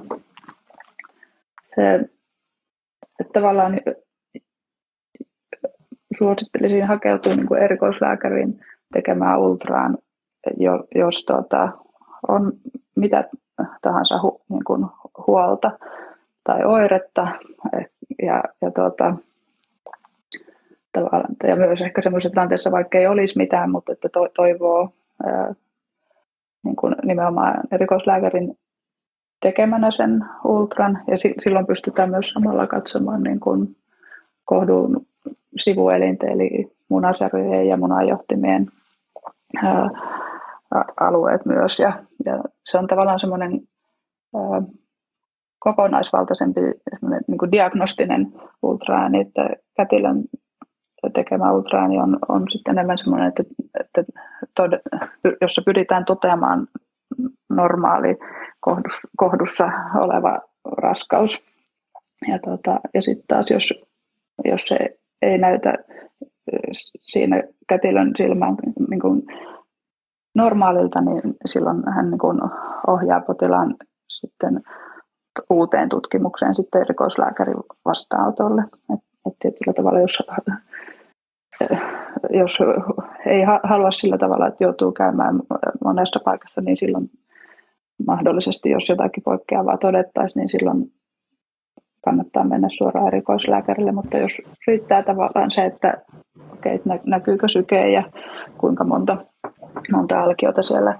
[1.74, 2.08] se
[3.20, 3.80] että tavallaan
[6.18, 8.61] suosittelisin hakeutua niin kuin erikoislääkärin
[8.92, 9.98] tekemään ultraan,
[10.94, 11.68] jos tuota,
[12.28, 12.52] on
[12.96, 13.24] mitä
[13.82, 14.87] tahansa hu, niin kuin
[15.26, 15.78] huolta
[16.48, 17.28] tai oiretta.
[18.22, 19.14] Ja, ja, tuota,
[21.48, 24.92] ja myös ehkä semmoisessa tilanteessa, vaikka ei olisi mitään, mutta että to, toivoo
[25.26, 25.54] ää,
[26.64, 28.58] niin kuin nimenomaan erikoislääkärin
[29.40, 33.76] tekemänä sen ultran ja silloin pystytään myös samalla katsomaan niin kuin
[34.44, 35.06] kohdun
[35.56, 38.66] sivuelinten eli munasarjojen ja munajohtimien
[39.64, 39.90] ää,
[41.00, 41.92] alueet myös ja,
[42.24, 43.61] ja se on tavallaan semmoinen
[44.34, 44.62] ää,
[45.58, 46.60] kokonaisvaltaisempi
[47.28, 50.24] niin kuin diagnostinen ultraääni, että kätilön
[51.12, 53.42] tekemä ultraääni on, on sitten enemmän semmoinen, että,
[53.80, 54.04] että
[54.56, 54.72] tod,
[55.40, 56.66] jossa pyritään toteamaan
[57.50, 58.16] normaali
[58.60, 61.44] kohdus, kohdussa oleva raskaus.
[62.28, 63.74] Ja, tota, ja sitten taas, jos,
[64.44, 64.78] jos se
[65.22, 65.74] ei näytä
[67.00, 68.56] siinä kätilön silmään
[68.90, 69.22] niin kuin
[70.34, 72.40] normaalilta, niin silloin hän niin kuin
[72.86, 73.74] ohjaa potilaan
[74.08, 74.62] sitten
[75.51, 78.62] uuteen tutkimukseen sitten erikoislääkärin vastaanotolle.
[78.94, 80.18] Et, et tietyllä tavalla, jos,
[82.31, 82.59] jos
[83.27, 85.40] ei halua sillä tavalla, että joutuu käymään
[85.85, 87.11] monessa paikassa, niin silloin
[88.07, 90.92] mahdollisesti, jos jotakin poikkeavaa todettaisiin, niin silloin
[92.05, 94.33] kannattaa mennä suoraan erikoislääkärille, mutta jos
[94.66, 95.94] riittää tavallaan se, että
[96.53, 98.03] okei, näkyykö syke ja
[98.59, 99.16] kuinka monta,
[99.92, 100.94] monta alkiota siellä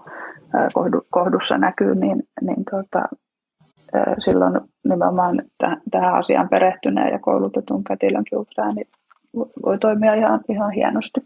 [1.11, 3.09] kohdussa näkyy, niin, niin tuota,
[4.19, 5.43] silloin nimenomaan
[5.91, 8.89] tähän asiaan perehtyneen ja koulutetun kätilön kilträän niin
[9.65, 11.21] voi toimia ihan, ihan hienosti.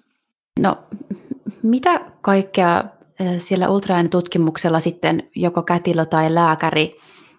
[0.61, 0.79] No,
[1.63, 2.85] mitä kaikkea
[3.37, 6.97] siellä ultraäänitutkimuksella sitten joko kätilö tai lääkäri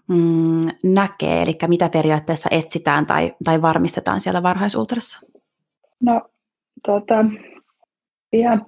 [0.08, 5.20] mm, näkee, eli mitä periaatteessa etsitään tai, tai varmistetaan siellä varhaisultrassa?
[6.02, 6.22] No,
[6.86, 7.26] tuota,
[8.34, 8.66] ihan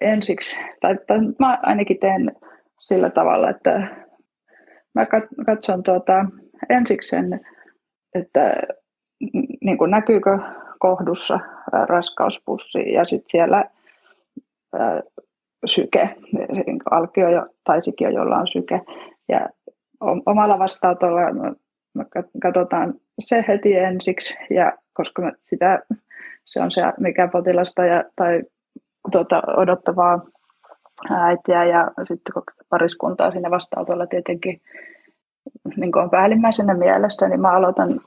[0.00, 2.32] ensiksi, tai, tai mä ainakin teen
[2.78, 4.03] sillä tavalla, että
[4.94, 5.06] mä
[5.46, 6.26] katson tuota,
[6.68, 7.40] ensiksi sen,
[8.14, 8.54] että
[9.60, 10.38] niin kuin näkyykö
[10.78, 11.40] kohdussa
[11.72, 13.64] raskauspussi ja sitten siellä
[14.72, 15.02] ää,
[15.66, 16.16] syke,
[16.90, 17.26] alkio
[17.64, 18.80] tai sikio, jolla on syke.
[19.28, 19.48] Ja
[20.26, 21.20] omalla vastaanotolla
[22.42, 25.82] katsotaan se heti ensiksi, ja koska sitä,
[26.44, 28.42] se on se, mikä potilasta ja, tai
[29.12, 30.26] tuota, odottavaa
[31.10, 34.60] äitiä ja sitten pariskuntaa siinä vastaanotolla tietenkin
[35.76, 38.00] niin on päällimmäisenä mielessä, niin mä aloitan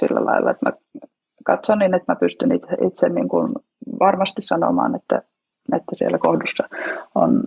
[0.00, 0.72] sillä lailla, että mä
[1.44, 2.50] katson niin, että mä pystyn
[2.86, 3.52] itse, niin kuin
[4.00, 5.22] varmasti sanomaan, että,
[5.76, 6.68] että siellä kohdussa
[7.14, 7.44] on,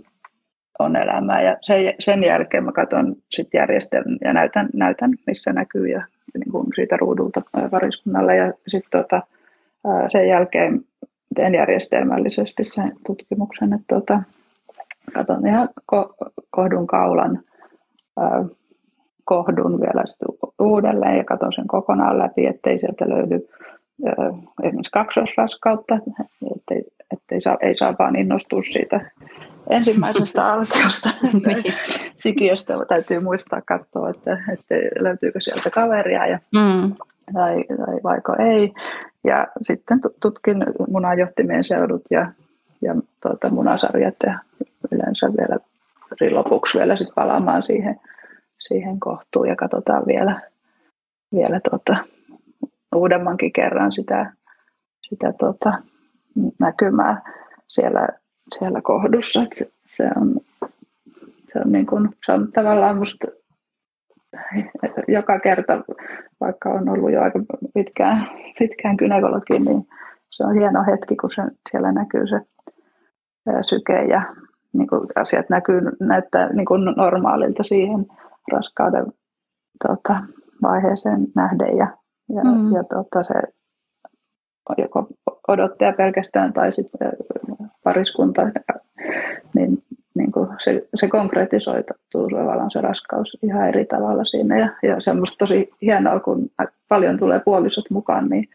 [0.79, 1.41] on elämää.
[1.41, 6.51] Ja sen, sen jälkeen mä katson sitten järjestelmän ja näytän, näytän, missä näkyy ja niin
[6.51, 8.35] kuin siitä ruudulta pariskunnalle.
[8.35, 9.21] Ja sitten tota,
[10.11, 10.81] sen jälkeen
[11.35, 14.21] teen järjestelmällisesti sen tutkimuksen, että tota,
[15.13, 17.39] katson ihan ko- kohdun kaulan
[19.25, 20.03] kohdun vielä
[20.59, 23.47] uudelleen ja katson sen kokonaan läpi, ettei sieltä löydy
[24.63, 25.99] esimerkiksi kaksosraskautta,
[26.55, 29.11] ettei, ettei saa, ei saa vaan innostua siitä
[29.69, 31.73] ensimmäisestä alkeosta niin.
[32.15, 32.73] sikiöstä.
[32.87, 36.95] Täytyy muistaa katsoa, että, että löytyykö sieltä kaveria ja, mm.
[37.33, 38.73] tai, tai vaiko ei.
[39.23, 42.31] Ja sitten tutkin munanjohtimien seudut ja,
[42.83, 44.39] ja tuota, munasarjat ja
[44.91, 45.59] yleensä vielä
[46.31, 47.99] lopuksi vielä sit palaamaan siihen–
[48.67, 50.41] siihen kohtuun ja katsotaan vielä,
[51.35, 51.95] vielä tota,
[52.95, 54.33] uudemmankin kerran sitä,
[55.01, 55.73] sitä tota,
[56.59, 57.21] näkymää
[57.67, 58.07] siellä,
[58.57, 59.45] siellä kohdussa.
[59.55, 60.39] se, se, on,
[61.53, 63.27] se, on niin kuin, se on tavallaan musta
[65.07, 65.73] joka kerta,
[66.41, 67.39] vaikka on ollut jo aika
[67.73, 68.27] pitkään,
[68.59, 69.87] pitkään gynekologi, niin
[70.29, 71.41] se on hieno hetki, kun se,
[71.71, 72.39] siellä näkyy se
[73.61, 74.21] syke ja
[74.73, 78.05] niin kuin asiat näkyy, näyttää niin kuin normaalilta siihen
[78.51, 79.05] raskauden
[79.87, 80.23] tota,
[80.61, 81.87] vaiheeseen nähden ja,
[82.29, 82.75] ja, mm.
[82.75, 83.33] ja tota, se
[84.77, 85.07] joko
[85.47, 87.11] odottaja pelkästään tai sitten
[87.83, 88.41] pariskunta,
[89.53, 89.83] niin,
[90.15, 94.59] niin kuin se, se konkretisoituu tavallaan se raskaus ihan eri tavalla siinä.
[94.59, 96.49] Ja, ja se on musta tosi hienoa, kun
[96.89, 98.49] paljon tulee puolisot mukaan, niin,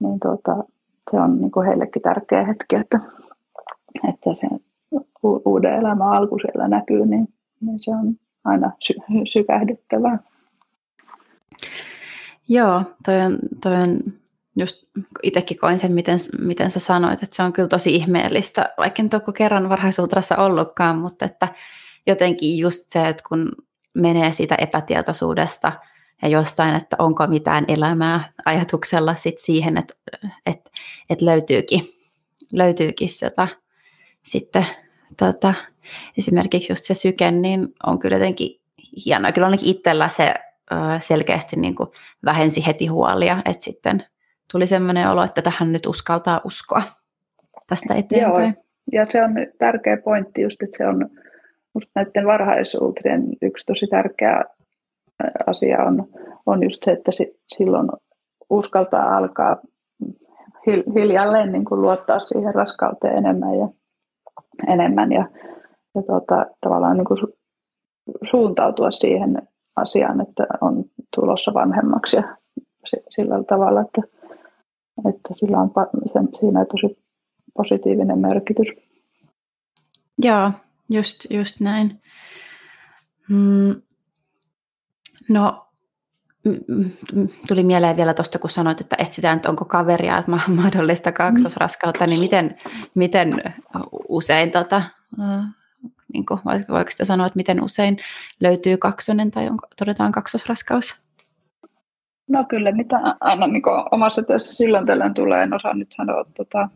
[0.00, 0.64] niin tota,
[1.10, 2.98] se on niin kuin heillekin tärkeä hetki, että,
[4.08, 4.48] että se
[5.22, 7.28] uuden elämän alku siellä näkyy, niin,
[7.60, 10.18] niin se on aina sy- sykähdyttävää.
[12.48, 13.98] Joo, toi on, toi on
[14.56, 14.84] just
[15.22, 19.10] itsekin koin sen, miten, miten sä sanoit, että se on kyllä tosi ihmeellistä, vaikka en
[19.12, 21.48] ole kerran varhaisultrassa ollutkaan, mutta että
[22.06, 23.52] jotenkin just se, että kun
[23.94, 25.72] menee siitä epätietoisuudesta
[26.22, 29.94] ja jostain, että onko mitään elämää ajatuksella sit siihen, että,
[30.46, 30.70] että,
[31.10, 31.82] että löytyykin,
[32.52, 33.48] löytyykin sitä
[34.22, 34.66] sitten
[35.18, 35.54] tota,
[36.18, 38.60] esimerkiksi just se syke, niin on kyllä jotenkin
[39.06, 39.32] hienoa.
[39.32, 40.34] Kyllä ainakin itsellä se
[40.98, 41.88] selkeästi niin kuin
[42.24, 44.04] vähensi heti huolia, että sitten
[44.52, 46.82] tuli sellainen olo, että tähän nyt uskaltaa uskoa
[47.66, 48.44] tästä eteenpäin.
[48.44, 51.08] Joo, ja se on tärkeä pointti just, että se on
[51.74, 54.44] musta näiden varhaisultrien yksi tosi tärkeä
[55.46, 56.08] asia on,
[56.46, 57.10] on just se, että
[57.56, 57.88] silloin
[58.50, 59.56] uskaltaa alkaa
[60.94, 63.68] hiljalleen niin kuin luottaa siihen raskauteen enemmän ja
[64.68, 65.28] enemmän ja,
[65.94, 67.38] ja tuota, tavallaan niin kuin su,
[68.30, 70.84] suuntautua siihen asiaan, että on
[71.16, 72.36] tulossa vanhemmaksi ja
[73.08, 74.02] sillä tavalla, että,
[75.08, 75.70] että sillä on
[76.38, 77.02] siinä on tosi
[77.54, 78.68] positiivinen merkitys.
[80.24, 80.50] Joo,
[80.90, 82.00] just, just näin.
[83.28, 83.82] Mm,
[85.28, 85.66] no,
[87.48, 92.20] tuli mieleen vielä tuosta, kun sanoit, että etsitään, että onko kaveria, että mahdollista kaksosraskautta, niin
[92.20, 92.56] miten,
[92.94, 93.42] miten
[94.08, 94.82] usein, tota,
[96.12, 97.98] niin kuin, voiko sitä sanoa, että miten usein
[98.40, 101.02] löytyy kaksonen tai onko, todetaan kaksosraskaus?
[102.28, 106.68] No kyllä, mitä aina niin omassa työssä silloin tällöin tulee, en osaa nythän ole tota,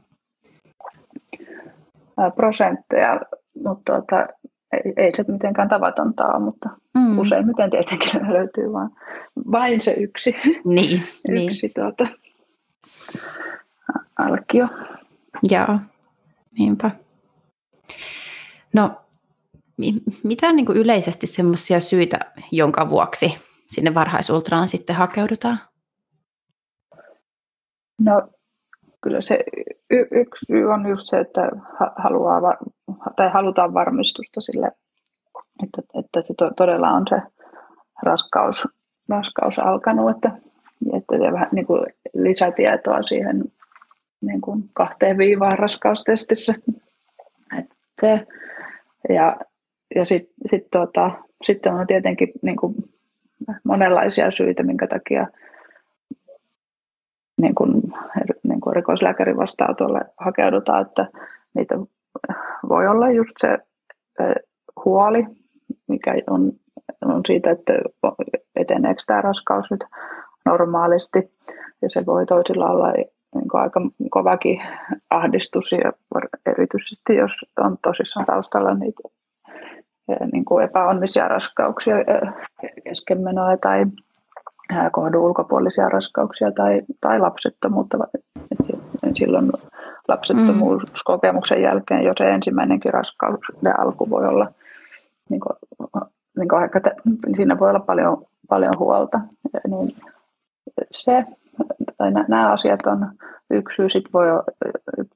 [2.35, 3.21] prosentteja,
[3.65, 4.27] mutta tota,
[4.73, 7.19] ei, ei se mitenkään tavatonta ole, mutta mm.
[7.19, 8.91] useimmiten tietenkin löytyy vain,
[9.53, 11.75] vain se yksi, niin, yksi niin.
[11.75, 12.07] Tuota,
[14.19, 14.69] alkio.
[15.43, 15.79] Joo,
[16.59, 16.91] niinpä.
[18.75, 19.01] No,
[20.23, 22.19] mitä niin kuin yleisesti semmoisia syitä,
[22.53, 23.35] jonka vuoksi
[23.67, 25.61] sinne varhaisultraan sitten hakeudutaan?
[28.01, 28.29] No,
[29.07, 29.39] kyllä se
[29.91, 31.51] y- yksi syy on just se, että
[31.97, 32.41] haluaa,
[33.17, 34.73] tai halutaan varmistusta sille,
[35.65, 37.23] että, että se to, todella on se
[38.03, 38.69] raskaus,
[39.09, 40.31] raskaus alkanut, että,
[40.93, 43.45] että vähän niin kuin lisätietoa siihen
[44.21, 46.55] niin kuin kahteen viivaan raskaustestissä.
[47.59, 48.27] Että se,
[49.09, 49.37] ja
[49.95, 51.11] ja sit, sit tota,
[51.45, 52.75] sitten on tietenkin niin kuin
[53.65, 55.27] monenlaisia syitä, minkä takia
[57.37, 57.83] niin kuin,
[58.49, 61.09] niin kuin rikoslääkärin vastaanotolle hakeudutaan, että
[61.55, 61.75] niitä
[62.69, 63.59] voi olla just se
[64.85, 65.27] huoli,
[65.89, 66.53] mikä on,
[67.05, 67.73] on siitä, että
[68.57, 69.85] eteneekö tämä raskaus nyt
[70.45, 71.19] normaalisti.
[71.83, 72.93] Ja se voi toisilla olla
[73.35, 73.81] niin kuin aika
[74.11, 74.63] kovakin
[75.11, 75.93] ahdistus, ja
[76.47, 79.03] erityisesti jos on tosissaan taustalla niitä
[80.33, 81.97] niin kuin epäonnisia raskauksia,
[82.85, 83.85] keskenmenoa tai
[84.93, 87.99] kohdun ulkopuolisia raskauksia tai, tai lapsettomuutta.
[89.03, 89.53] Et silloin
[90.09, 94.49] lapsettomuuskokemuksen jälkeen jo se ensimmäinenkin raskauden alku voi olla,
[95.29, 95.57] niin kuin,
[96.39, 96.81] niin kuin aika,
[97.37, 99.21] siinä voi olla paljon, paljon huolta.
[99.53, 99.97] Ja niin
[100.91, 101.25] se,
[101.99, 103.09] tai nämä asiat on
[103.51, 104.27] yksi syy, sitten voi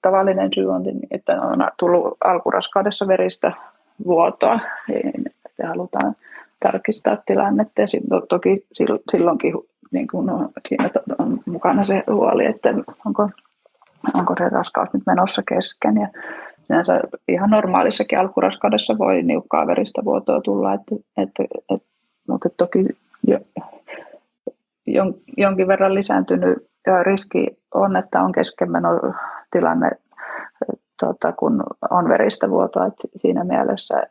[0.02, 3.52] tavallinen syy on, että on tullut alkuraskaudessa veristä
[4.06, 6.14] vuotoa, että halutaan
[6.60, 7.86] tarkistaa tilannetta ja
[8.28, 8.66] toki
[9.10, 9.54] silloinkin
[9.90, 10.28] niin kuin
[10.68, 12.74] siinä on mukana se huoli, että
[13.06, 13.30] onko,
[14.14, 16.08] onko se raskaus nyt menossa kesken ja
[16.66, 21.88] sinänsä ihan normaalissakin alkuraskaudessa voi niukkaa veristä vuotoa tulla, että, että, että,
[22.28, 22.84] mutta toki
[23.26, 23.38] jo,
[24.86, 26.58] jon, jonkin verran lisääntynyt
[27.02, 29.90] riski on, että on keskenmenotilanne
[31.00, 32.86] tota, kun on veristä vuotoa.
[32.86, 34.02] Et siinä mielessä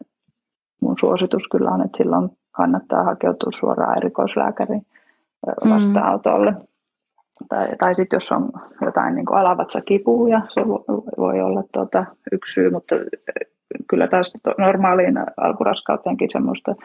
[0.81, 2.29] mun suositus kyllä on, että silloin
[2.59, 4.81] kannattaa hakeutua suoraan erikoislääkärin
[5.65, 5.69] mm.
[5.69, 6.51] vastaanotolle.
[6.51, 6.57] Mm.
[7.49, 8.49] Tai, tai sitten jos on
[8.81, 10.61] jotain niin alavatsakipuja, se
[11.17, 12.95] voi olla tuota, yksi syy, mutta
[13.87, 16.75] kyllä taas normaaliin alkuraskauteenkin semmoista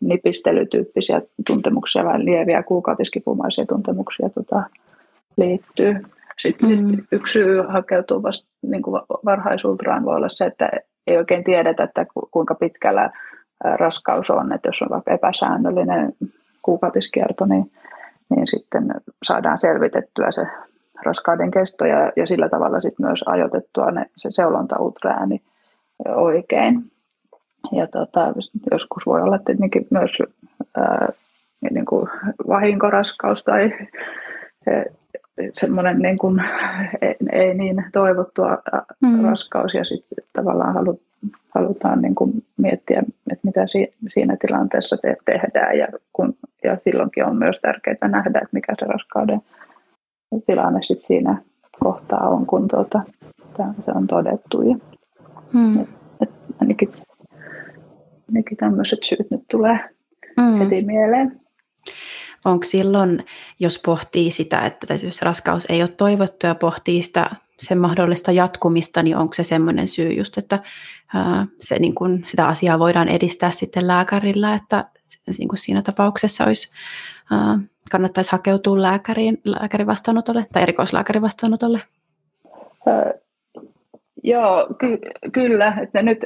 [0.00, 4.62] nipistelytyyppisiä tuntemuksia vai lieviä kuukautiskipumaisia tuntemuksia tota,
[5.36, 5.96] liittyy.
[6.38, 7.02] Sitten mm.
[7.12, 8.82] yksi syy hakeutuu vasta niin
[9.24, 10.70] varhaisultraan voi olla se, että
[11.06, 13.10] ei oikein tiedetä, että kuinka pitkällä
[13.64, 16.12] raskaus on, että jos on vaikka epäsäännöllinen
[16.62, 17.72] kuukautiskierto, niin,
[18.30, 20.46] niin sitten saadaan selvitettyä se
[21.04, 25.42] raskauden kesto ja, ja sillä tavalla sitten myös ajoitettua ne, se seulontaultraääni
[26.08, 26.90] oikein.
[27.72, 28.32] Ja tota,
[28.70, 30.18] joskus voi olla tietenkin myös
[30.76, 31.08] ää,
[31.70, 32.08] niin kuin
[32.48, 33.72] vahinkoraskaus tai
[35.52, 36.42] semmoinen niin kuin,
[37.02, 38.58] ei, ei niin toivottua
[39.00, 39.24] mm.
[39.24, 41.00] raskaus ja sitten tavallaan halu,
[41.54, 47.24] halutaan niin kuin miettiä, että mitä si, siinä tilanteessa te, tehdään ja, kun, ja silloinkin
[47.24, 49.40] on myös tärkeää nähdä, että mikä se raskauden
[50.46, 51.42] tilanne sit siinä
[51.80, 53.00] kohtaa on, kun tuota,
[53.84, 54.62] se on todettu.
[54.62, 54.76] Ja,
[55.52, 55.80] mm.
[55.80, 55.88] et,
[56.20, 56.92] et ainakin,
[58.28, 59.78] ainakin tämmöiset syyt nyt tulee
[60.36, 60.58] mm.
[60.58, 61.40] heti mieleen
[62.44, 63.24] onko silloin,
[63.60, 67.30] jos pohtii sitä, että jos raskaus ei ole toivottu ja pohtii sitä
[67.60, 70.58] sen mahdollista jatkumista, niin onko se semmoinen syy just, että
[71.14, 74.84] ää, se, niin kun, sitä asiaa voidaan edistää sitten lääkärillä, että
[75.38, 76.72] niin kun siinä tapauksessa olisi,
[77.30, 77.58] ää,
[77.90, 81.80] kannattaisi hakeutua lääkäriin, lääkärin vastaanotolle tai erikoislääkärin vastaanotolle?
[82.86, 83.12] Öö,
[84.24, 85.74] joo, ky- kyllä.
[85.82, 86.18] Että nyt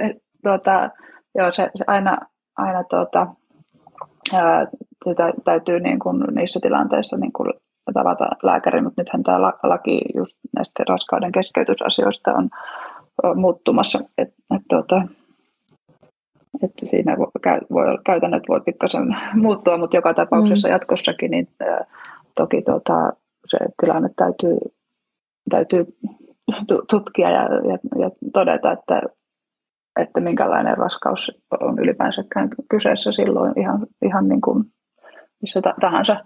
[0.42, 0.90] tuota,
[1.34, 2.18] joo, se, se aina,
[2.56, 3.26] aina tuota,
[4.32, 4.66] ää,
[5.08, 7.52] sitä täytyy niin kuin niissä tilanteissa niin kuin
[7.92, 12.50] tavata lääkäri, mutta nythän tämä laki just näistä raskauden keskeytysasioista on
[13.36, 15.02] muuttumassa, että et, tuota,
[16.62, 17.26] et siinä voi,
[17.70, 20.72] voi olla, käytännöt voi pikkasen muuttua, mutta joka tapauksessa mm.
[20.72, 21.84] jatkossakin niin ää,
[22.34, 23.12] toki tuota,
[23.46, 24.58] se tilanne täytyy,
[25.50, 25.86] täytyy
[26.90, 29.02] tutkia ja, ja, ja todeta, että,
[30.00, 34.64] että minkälainen raskaus on ylipäänsäkään kyseessä silloin ihan, ihan niin kuin
[35.42, 36.24] missä tahansa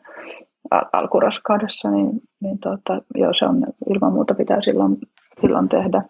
[0.71, 2.11] alkuraskaudessa, niin,
[2.41, 4.97] niin tuota, joo, se on ilman muuta pitää silloin,
[5.41, 6.03] silloin tehdä,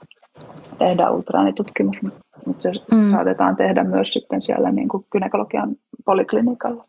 [0.78, 2.02] tehdä ultraanitutkimus,
[2.46, 3.10] mutta se mm.
[3.10, 6.84] saatetaan tehdä myös sitten siellä niin kuin gynekologian poliklinikalla.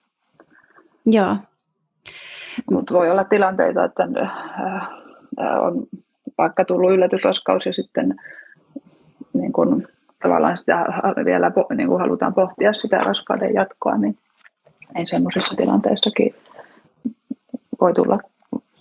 [1.06, 1.36] Joo.
[2.72, 4.90] Mutta voi olla tilanteita, että äh,
[5.62, 5.86] on
[6.38, 8.16] vaikka tullut yllätysraskaus ja sitten
[9.34, 9.84] niin kun,
[10.24, 10.86] tavallaan sitä
[11.26, 14.18] vielä niin kun halutaan pohtia sitä raskauden jatkoa, niin
[14.96, 16.36] niin semmoisissa tilanteissakin
[17.84, 18.20] voi tulla,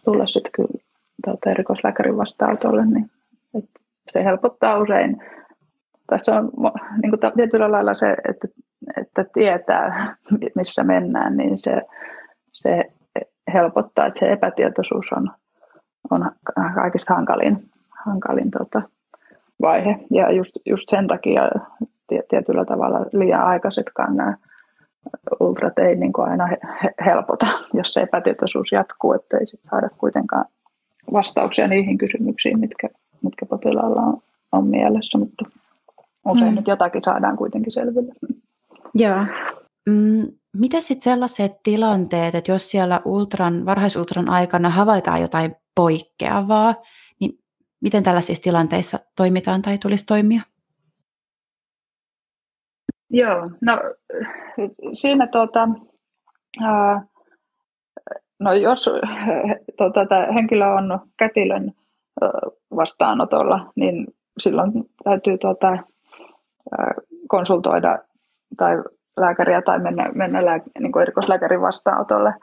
[0.04, 0.84] tulla sitten kyllä
[1.24, 3.10] tuota, erikoislääkärin vastaanotolle, niin
[3.54, 5.22] että se helpottaa usein.
[6.06, 6.50] Tässä on
[7.02, 8.48] niin kuin tietyllä lailla se, että,
[9.00, 10.16] että tietää,
[10.54, 11.82] missä mennään, niin se,
[12.52, 12.84] se
[13.54, 15.30] helpottaa, että se epätietoisuus on,
[16.10, 16.32] on
[16.74, 17.70] kaikista hankalin,
[18.04, 18.82] hankalin tota,
[19.62, 19.96] vaihe.
[20.10, 21.42] Ja just, just sen takia
[22.28, 24.36] tietyllä tavalla liian aikaisetkaan nämä
[25.40, 26.48] ultrat ei niin kuin aina
[27.06, 27.46] helpota,
[27.78, 30.44] jos se epätietoisuus jatkuu, että ei sit saada kuitenkaan
[31.12, 32.88] vastauksia niihin kysymyksiin, mitkä,
[33.22, 34.22] mitkä potilaalla on,
[34.52, 35.44] on mielessä, mutta
[36.26, 36.56] usein mm.
[36.56, 38.12] nyt jotakin saadaan kuitenkin selville.
[38.94, 39.26] Joo.
[39.88, 40.26] Mm,
[40.56, 46.74] Miten sitten sellaiset tilanteet, että jos siellä ultran, varhaisultran aikana havaitaan jotain poikkeavaa,
[47.20, 47.38] niin
[47.80, 50.42] miten tällaisissa tilanteissa toimitaan tai tulisi toimia?
[53.10, 53.78] Joo, no
[54.92, 55.68] siinä tuota,
[56.62, 57.02] ää,
[58.40, 58.90] no jos
[59.78, 61.72] tuota, henkilö on kätilön
[62.76, 64.06] vastaanotolla, niin
[64.38, 64.72] silloin
[65.04, 65.78] täytyy tuota,
[67.28, 67.98] konsultoida
[68.56, 68.76] tai
[69.16, 72.34] lääkäriä tai mennä, mennä lää, niin kuin erikoislääkärin vastaanotolle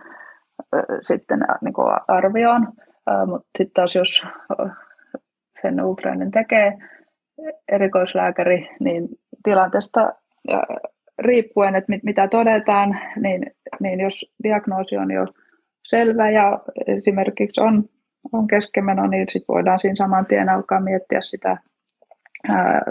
[1.01, 2.68] sitten niin kuin arvioon.
[3.26, 4.28] Mutta sitten taas jos
[5.62, 6.78] sen ultrainen tekee
[7.72, 9.10] erikoislääkäri, niin
[9.43, 10.14] tilanteesta
[11.20, 15.28] riippuen, että mit, mitä todetaan, niin, niin jos diagnoosi on jo
[15.84, 17.84] selvä ja esimerkiksi on,
[18.32, 21.58] on keskemeno, niin sitten voidaan siinä saman tien alkaa miettiä sitä,
[22.50, 22.82] ää,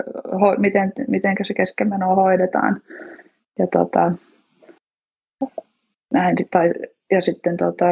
[0.41, 2.81] ho, miten, miten se keskemeno hoidetaan.
[3.59, 4.13] Ja tota,
[6.13, 6.73] näin, tai,
[7.11, 7.87] ja sitten tota,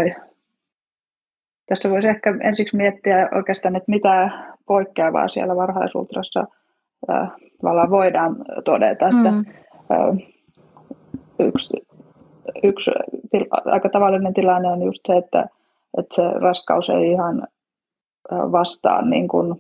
[1.67, 4.31] tässä voisi ehkä ensiksi miettiä oikeastaan, että mitä
[4.67, 6.45] poikkeavaa siellä varhaisultrassa
[7.11, 7.31] äh,
[7.91, 9.11] voidaan todeta.
[9.11, 9.27] Mm.
[9.27, 9.51] Että,
[11.39, 11.87] yksi
[12.63, 12.91] yksi
[13.65, 15.47] aika tavallinen tilanne on just se, että,
[15.99, 17.49] että se raskaus ei ihan
[18.31, 19.55] vastaa niin kuin,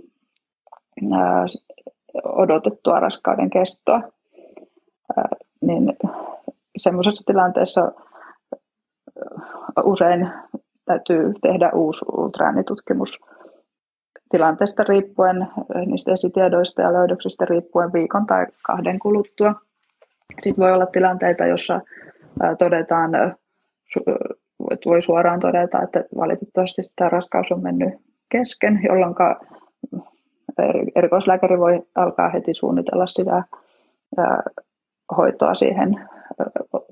[2.25, 4.03] odotettua raskauden kestoa.
[5.61, 5.97] Niin
[6.77, 7.93] semmoisessa tilanteessa
[9.85, 10.31] usein
[10.85, 13.21] täytyy tehdä uusi ultraäänitutkimus
[14.31, 15.49] tilanteesta riippuen,
[15.87, 19.55] niistä esitiedoista ja löydöksistä riippuen viikon tai kahden kuluttua.
[20.33, 21.81] Sitten voi olla tilanteita, jossa
[22.59, 23.15] todetaan,
[24.71, 27.95] että voi suoraan todeta, että valitettavasti tämä raskaus on mennyt
[28.29, 29.15] kesken, jolloin
[30.95, 33.43] erikoislääkäri voi alkaa heti suunnitella sitä
[35.17, 36.09] hoitoa siihen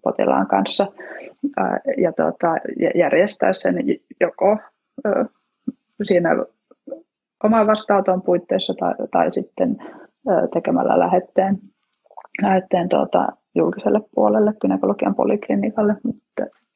[0.02, 0.86] potilaan kanssa
[1.98, 2.56] ja tuota,
[2.94, 3.76] järjestää sen
[4.20, 4.58] joko
[6.02, 6.30] siinä
[7.44, 9.76] oman vastaanoton puitteissa tai, tai sitten
[10.52, 11.58] tekemällä lähetteen,
[12.42, 15.96] lähetteen tuota, julkiselle puolelle, gynekologian poliklinikalle.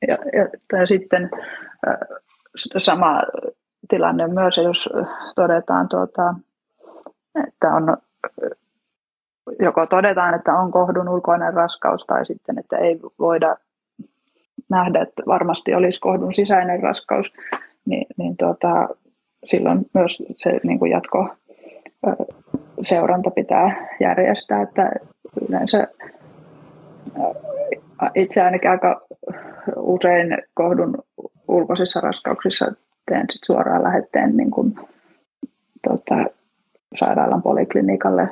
[0.09, 1.31] Ja, ja, ja sitten
[2.77, 3.21] sama
[3.89, 4.89] tilanne myös, jos
[5.35, 6.35] todetaan, tuota,
[7.49, 7.97] että on
[9.61, 13.57] joko todetaan, että on kohdun ulkoinen raskaus tai sitten, että ei voida
[14.69, 17.33] nähdä, että varmasti olisi kohdun sisäinen raskaus,
[17.85, 18.89] niin, niin tuota,
[19.45, 21.29] silloin myös se niin kuin jatko
[22.83, 24.93] seuranta pitää järjestää, että
[25.49, 25.89] yleensä
[28.15, 29.07] itse ainakin aika
[29.77, 30.99] usein kohdun
[31.49, 32.73] ulkoisissa raskauksissa
[33.07, 34.75] teen sit suoraan lähetteen niin kuin,
[35.89, 36.25] tota,
[36.95, 38.29] sairaalan poliklinikalle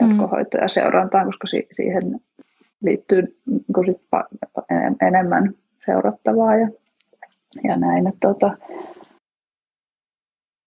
[0.00, 2.20] jatkohoitoja seurantaan, koska si- siihen
[2.82, 4.24] liittyy niin sit
[5.06, 5.54] enemmän
[5.86, 6.68] seurattavaa ja,
[7.64, 8.06] ja näin.
[8.06, 8.56] Että, tota,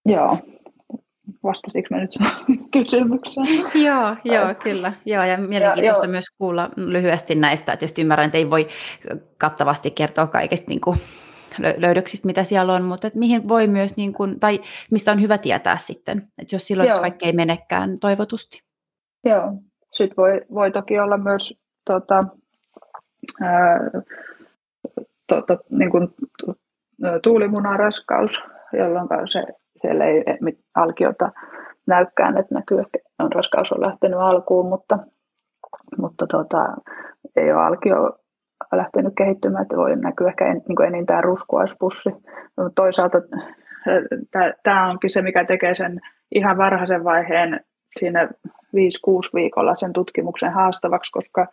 [0.06, 0.38] joo,
[1.42, 2.10] Vastasitko mä nyt
[2.72, 3.46] kysymykseen?
[3.84, 4.92] joo, joo, kyllä.
[5.04, 7.72] Joo, ja mielenkiintoista ja, myös kuulla lyhyesti näistä.
[7.72, 8.68] Että just ymmärrän, että ei voi
[9.38, 10.98] kattavasti kertoa kaikista niin kuin
[11.76, 14.60] löydöksistä, mitä siellä on, mutta että mihin voi myös, niin kuin, tai
[14.90, 18.62] mistä on hyvä tietää sitten, että jos silloin jos kaikki ei menekään toivotusti.
[19.24, 19.52] Joo,
[19.92, 22.24] sitten voi, voi toki olla myös tota,
[23.40, 23.78] ää,
[25.26, 26.14] tota, niin kuin,
[27.22, 29.44] tuulimunaraskaus, jolloin se
[29.84, 30.24] siellä ei
[30.74, 31.32] alkiota
[31.86, 34.98] näykään, että näkyy, että on raskaus on lähtenyt alkuun, mutta,
[35.98, 36.66] mutta tota,
[37.36, 38.18] ei ole alkio
[38.72, 42.10] lähtenyt kehittymään, että voi näkyä ehkä en, niin enintään ruskuaispussi.
[42.56, 43.18] Mutta toisaalta
[44.62, 46.00] tämä onkin se, mikä tekee sen
[46.34, 47.60] ihan varhaisen vaiheen
[47.98, 48.30] siinä 5-6
[49.34, 51.46] viikolla sen tutkimuksen haastavaksi, koska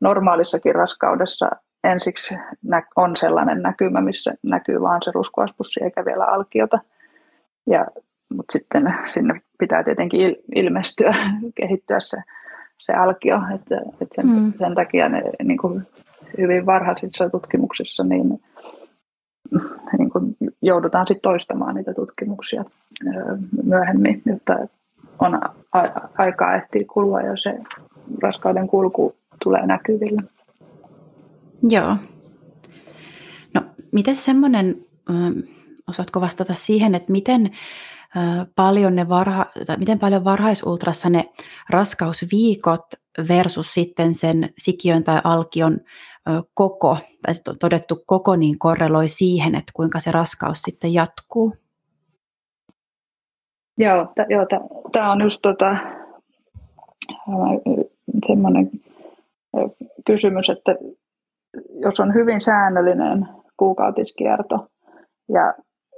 [0.00, 1.50] normaalissakin raskaudessa
[1.84, 2.34] ensiksi
[2.96, 6.78] on sellainen näkymä, missä näkyy vain se ruskuaispussi eikä vielä alkiota.
[7.70, 7.86] Ja,
[8.34, 11.14] mutta sitten sinne pitää tietenkin ilmestyä,
[11.60, 12.16] kehittyä se,
[12.78, 14.52] se alkio, että, että sen, mm.
[14.58, 15.86] sen takia ne niin kuin
[16.38, 18.42] hyvin varhaisissa tutkimuksissa niin,
[19.98, 22.64] niin kuin joudutaan sitten toistamaan niitä tutkimuksia
[23.64, 24.56] myöhemmin, jotta
[25.18, 25.34] on
[25.72, 27.58] a- aikaa ehtii kulua ja se
[28.22, 30.22] raskauden kulku tulee näkyville.
[31.62, 31.96] Joo.
[33.54, 33.62] No,
[33.92, 34.76] miten semmoinen
[35.88, 37.50] Osaatko vastata siihen, että miten
[38.56, 41.24] paljon ne varha, tai miten paljon varhaisultrassa ne
[41.70, 42.86] raskausviikot
[43.28, 45.80] versus sitten sen sikiön tai alkion
[46.54, 51.54] koko, tai todettu koko, niin korreloi siihen, että kuinka se raskaus sitten jatkuu?
[53.78, 54.46] Joo, t- joo
[54.92, 55.76] tämä on just tota,
[58.26, 58.70] semmoinen
[60.06, 60.76] kysymys, että
[61.80, 64.66] jos on hyvin säännöllinen kuukautiskierto
[65.28, 65.54] ja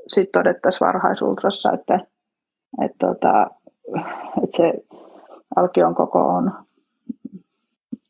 [0.09, 2.01] sitten todettaisiin varhaisultrassa, että,
[2.85, 3.51] että, tota,
[4.43, 4.73] että se
[5.57, 6.53] alkion koko on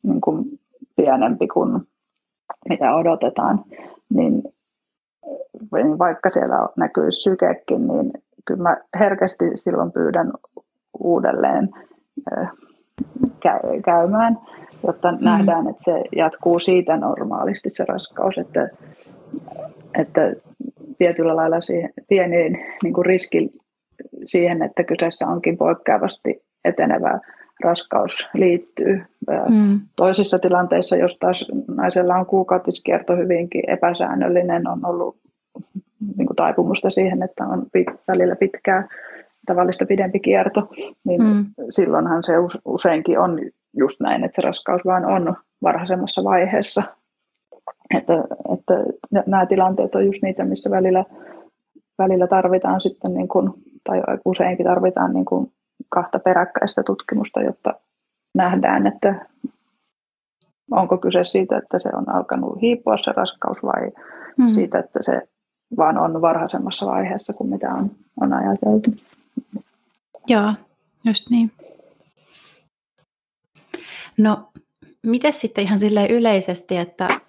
[0.03, 0.59] niin kuin
[0.95, 1.81] pienempi kuin
[2.69, 3.63] mitä odotetaan,
[4.09, 4.43] niin
[5.99, 8.11] vaikka siellä näkyy sykekin, niin
[8.45, 10.31] kyllä mä herkästi silloin pyydän
[10.99, 11.69] uudelleen
[13.85, 14.37] käymään,
[14.87, 15.17] jotta mm.
[15.21, 18.69] nähdään, että se jatkuu siitä normaalisti se raskaus, että,
[19.99, 20.21] että
[21.01, 22.49] tietyllä lailla siihen, pieni
[22.83, 23.51] niin kuin riski
[24.25, 27.19] siihen, että kyseessä onkin poikkeavasti etenevä
[27.63, 29.01] raskaus liittyy.
[29.49, 29.79] Mm.
[29.95, 35.17] Toisissa tilanteissa, jos taas naisella on kuukautiskierto hyvinkin epäsäännöllinen, on ollut
[36.17, 38.87] niin kuin taipumusta siihen, että on pit, välillä pitkää,
[39.45, 40.69] tavallista pidempi kierto,
[41.03, 41.45] niin mm.
[41.69, 42.33] silloinhan se
[42.65, 43.39] useinkin on
[43.77, 46.83] just näin, että se raskaus vaan on varhaisemmassa vaiheessa.
[47.97, 48.13] Että,
[48.53, 48.73] että
[49.25, 51.05] nämä tilanteet on just niitä, missä välillä,
[51.97, 55.51] välillä tarvitaan sitten, niin kuin, tai useinkin tarvitaan niin kuin
[55.89, 57.73] kahta peräkkäistä tutkimusta, jotta
[58.35, 59.25] nähdään, että
[60.71, 63.91] onko kyse siitä, että se on alkanut hiipua se raskaus vai
[64.37, 64.49] mm.
[64.49, 65.21] siitä, että se
[65.77, 68.91] vaan on varhaisemmassa vaiheessa kuin mitä on, on ajateltu.
[70.27, 70.53] Joo,
[71.05, 71.51] just niin.
[74.17, 74.51] No,
[75.05, 77.21] miten sitten ihan sille yleisesti, että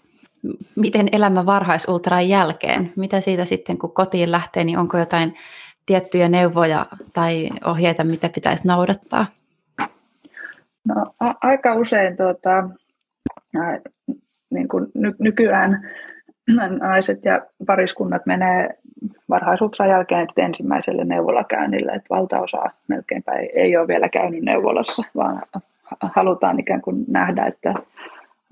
[0.76, 5.34] miten elämä varhaisultran jälkeen, mitä siitä sitten kun kotiin lähtee, niin onko jotain
[5.86, 9.26] tiettyjä neuvoja tai ohjeita, mitä pitäisi noudattaa?
[10.84, 12.68] No a- aika usein tuota,
[13.57, 13.80] ää,
[14.51, 15.88] niin kuin ny- nykyään
[16.80, 18.68] naiset ja pariskunnat menee
[19.28, 25.43] varhaisuutran jälkeen ensimmäiselle neuvolakäynnille, että valtaosa melkeinpä ei, ei ole vielä käynyt neuvolassa, vaan
[26.01, 27.74] halutaan ikään kuin nähdä, että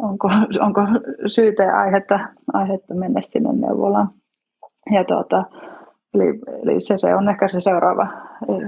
[0.03, 0.29] onko,
[0.67, 0.81] onko
[1.27, 2.21] syytä ja aihetta,
[2.53, 4.09] aihetta mennä sinne neuvolaan.
[4.91, 5.45] Ja tuota,
[6.15, 8.09] eli, eli se, se on ehkä se seuraava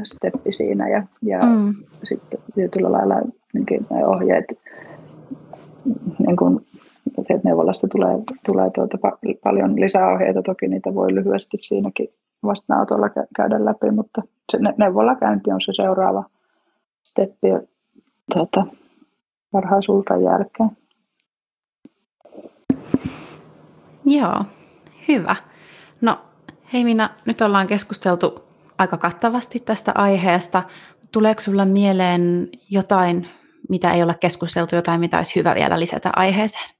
[0.04, 1.74] steppi siinä ja, ja mm.
[2.04, 3.14] sitten tietyllä lailla
[3.54, 4.44] niin ohjeet
[6.26, 6.66] niin kuin
[7.18, 8.98] että neuvolasta tulee, tulee tuota
[9.44, 12.08] paljon lisäohjeita, toki niitä voi lyhyesti siinäkin
[12.42, 14.22] vastaanotolla käydä läpi, mutta
[14.52, 16.24] se neuvolakäynti on se seuraava
[17.04, 17.48] steppi
[18.34, 18.66] tuota,
[19.52, 20.70] varhaisuuden jälkeen.
[24.04, 24.44] Joo,
[25.08, 25.36] hyvä.
[26.00, 26.18] No
[26.72, 28.44] hei Minna, nyt ollaan keskusteltu
[28.78, 30.62] aika kattavasti tästä aiheesta.
[31.12, 33.28] Tuleeko sinulla mieleen jotain,
[33.68, 36.70] mitä ei olla keskusteltu, jotain, mitä olisi hyvä vielä lisätä aiheeseen?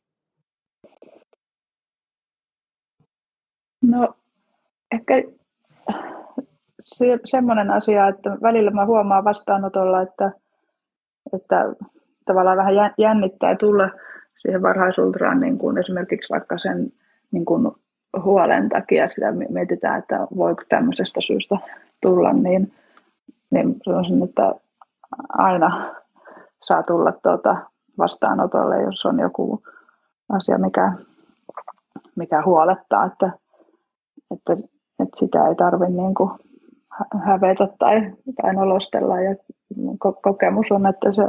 [3.82, 4.14] No
[4.92, 5.14] ehkä
[6.80, 10.32] se, semmoinen asia, että välillä mä huomaan vastaanotolla, että,
[11.32, 11.56] että
[12.24, 13.90] tavallaan vähän jännittää tulla
[14.38, 16.92] siihen varhaisultraan niin kuin esimerkiksi vaikka sen
[17.32, 17.70] niin kuin
[18.24, 21.58] huolen takia sitä mietitään, että voiko tämmöisestä syystä
[22.02, 22.72] tulla, niin,
[23.50, 24.54] niin sanoisin, että
[25.28, 25.94] aina
[26.62, 27.56] saa tulla tuota
[27.98, 29.62] vastaanotolle, jos on joku
[30.28, 30.92] asia, mikä,
[32.16, 33.30] mikä huolettaa, että
[34.32, 34.52] että,
[35.02, 36.14] että sitä ei tarvitse niin
[37.24, 38.12] hävetä tai,
[38.42, 39.20] tai nolostella.
[39.20, 39.36] Ja
[40.22, 41.22] kokemus on, että se,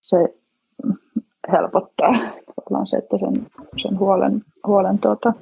[0.00, 0.34] se
[1.52, 2.10] helpottaa
[2.56, 3.34] tavallaan se, että sen,
[3.82, 5.32] sen huolen, huolen tuota,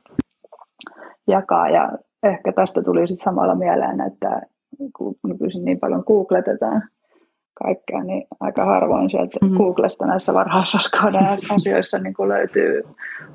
[1.26, 1.68] jakaa.
[1.68, 1.92] Ja
[2.22, 4.42] ehkä tästä tuli sitten samalla mieleen, että
[4.96, 6.82] kun nykyisin niin paljon googletetaan
[7.54, 9.56] kaikkea, niin aika harvoin sieltä mm-hmm.
[9.56, 11.26] Googlesta näissä varhaisraskauden
[11.56, 12.82] asioissa niin kuin löytyy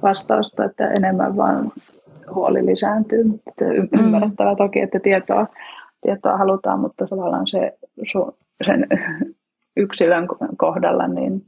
[0.01, 1.71] vastausta, että enemmän vaan
[2.33, 3.23] huoli lisääntyy.
[3.23, 3.99] Mm.
[3.99, 5.47] Ymmärrettävää toki, että tietoa,
[6.01, 7.77] tietoa halutaan, mutta tavallaan se,
[8.65, 8.87] sen
[9.77, 11.45] yksilön kohdalla niin,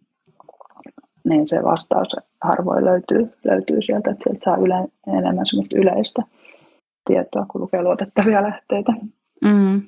[1.32, 4.76] niin se vastaus harvoin löytyy, löytyy sieltä, että sieltä saa yle,
[5.18, 6.24] enemmän semmoista yleistä
[7.06, 8.94] tietoa, kun lukee luotettavia lähteitä.
[9.46, 9.82] Mm,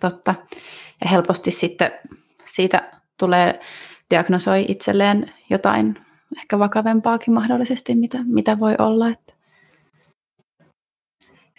[0.00, 0.34] totta.
[1.00, 1.90] Ja helposti sitten
[2.46, 3.60] siitä tulee
[4.10, 5.98] diagnosoi itselleen jotain
[6.36, 9.08] ehkä vakavempaakin mahdollisesti, mitä, mitä voi olla.
[9.08, 9.34] Että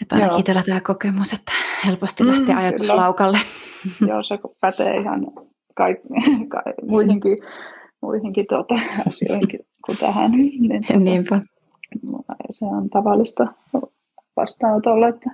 [0.01, 1.51] että ainakin itsellä tämä kokemus, että
[1.85, 3.37] helposti mm, lähtee ajatuslaukalle.
[4.07, 5.27] Joo, se pätee ihan
[5.75, 5.97] kaik,
[6.51, 7.37] ka, muihinkin,
[8.05, 8.75] muihinkin tuota,
[9.07, 10.31] asioihin kuin tähän.
[10.31, 11.41] Niin, tuota, Niinpä.
[12.51, 13.47] Se on tavallista
[14.37, 15.31] vastaanotolla, että,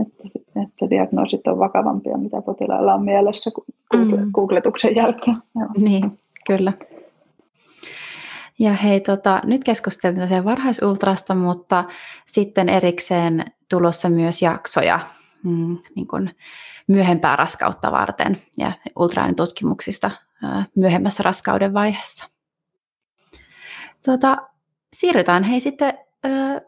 [0.00, 0.22] että
[0.56, 3.50] että diagnoosit on vakavampia, mitä potilailla on mielessä
[3.94, 4.30] mm.
[4.32, 5.36] googletuksen jälkeen.
[5.54, 5.68] Joo.
[5.78, 6.72] Niin, kyllä.
[8.58, 11.84] Ja hei, tota, nyt keskusteltiin varhaisultrasta, mutta
[12.26, 15.00] sitten erikseen tulossa myös jaksoja
[15.44, 16.30] mm, niin kuin
[16.88, 20.10] myöhempää raskautta varten ja ultraanin tutkimuksista
[20.76, 22.28] myöhemmässä raskauden vaiheessa.
[24.06, 24.36] Tota,
[24.92, 25.98] siirrytään hei sitten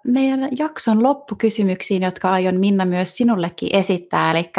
[0.07, 4.31] meidän jakson loppukysymyksiin, jotka aion Minna myös sinullekin esittää.
[4.31, 4.51] Eli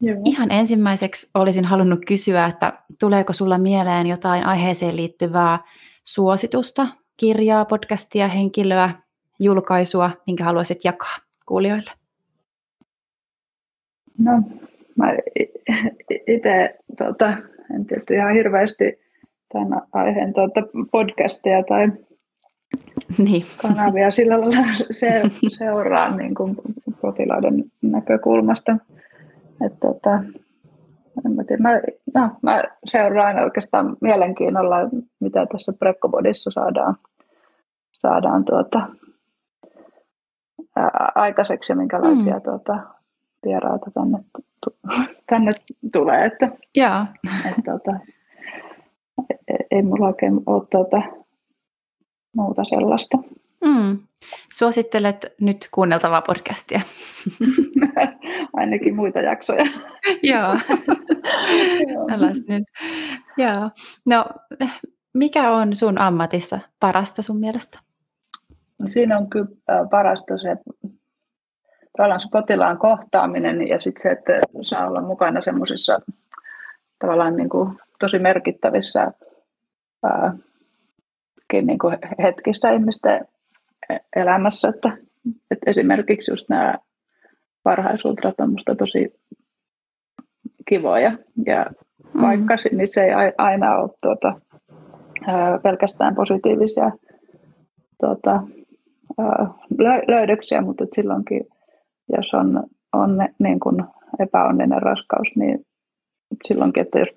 [0.00, 0.20] Joo.
[0.24, 5.58] ihan ensimmäiseksi olisin halunnut kysyä, että tuleeko sulla mieleen jotain aiheeseen liittyvää
[6.04, 8.90] suositusta, kirjaa, podcastia, henkilöä,
[9.38, 11.16] julkaisua, minkä haluaisit jakaa
[11.46, 11.90] kuulijoille?
[14.18, 14.32] No,
[14.98, 15.12] mä
[16.26, 17.32] itse tota,
[17.74, 18.98] en tietysti ihan hirveästi
[19.52, 21.88] tämän aiheen tuota, podcasteja tai
[23.18, 23.44] niin.
[23.62, 25.22] kanavia sillä lailla se,
[25.58, 26.56] seuraa niin kuin
[27.00, 28.76] potilaiden näkökulmasta.
[29.66, 30.22] Että, tota,
[31.26, 31.62] en mä, tiedä.
[31.62, 31.80] Mä,
[32.14, 34.76] no, mä seuraan oikeastaan mielenkiinnolla,
[35.20, 36.96] mitä tässä Brekkobodissa saadaan,
[37.92, 38.88] saadaan tuota,
[40.76, 42.42] ää, aikaiseksi ja minkälaisia mm.
[42.42, 42.97] tuota,
[43.46, 44.18] vieraita tänne,
[45.30, 45.50] tänne
[45.92, 46.26] tulee.
[46.26, 47.06] Että, Jaa.
[47.48, 47.98] että, tuota,
[49.70, 51.02] ei mulla oikein ole tuota,
[52.36, 53.18] muuta sellaista.
[53.64, 53.98] Mm.
[54.52, 56.80] Suosittelet nyt kuunneltavaa podcastia.
[58.56, 59.64] Ainakin muita jaksoja.
[60.22, 60.54] Joo.
[62.48, 62.64] nyt.
[63.36, 63.70] Joo.
[64.06, 64.26] No,
[65.14, 67.78] mikä on sun ammatissa parasta sun mielestä?
[68.84, 69.48] Siinä on kyllä
[69.90, 70.56] parasta se,
[71.98, 76.00] tavallaan se potilaan kohtaaminen ja sitten se, että saa olla mukana semmoisissa
[76.98, 79.12] tavallaan niin kuin tosi merkittävissä
[80.02, 80.32] ää,
[81.52, 83.28] niin kuin hetkissä ihmisten
[84.16, 84.88] elämässä, että,
[85.50, 86.74] että esimerkiksi just nämä
[87.64, 89.14] varhaisultrat on musta tosi
[90.68, 91.66] kivoja ja
[92.14, 92.22] mm.
[92.22, 92.76] vaikka mm.
[92.76, 94.40] niin se ei aina ole tuota,
[95.26, 96.90] ää, pelkästään positiivisia
[98.00, 98.42] tuota,
[99.18, 99.46] ää,
[100.08, 101.46] löydöksiä, mutta silloinkin,
[102.16, 103.84] jos on, on niin kuin
[104.20, 105.66] epäonninen raskaus, niin
[106.48, 107.14] silloinkin, että jos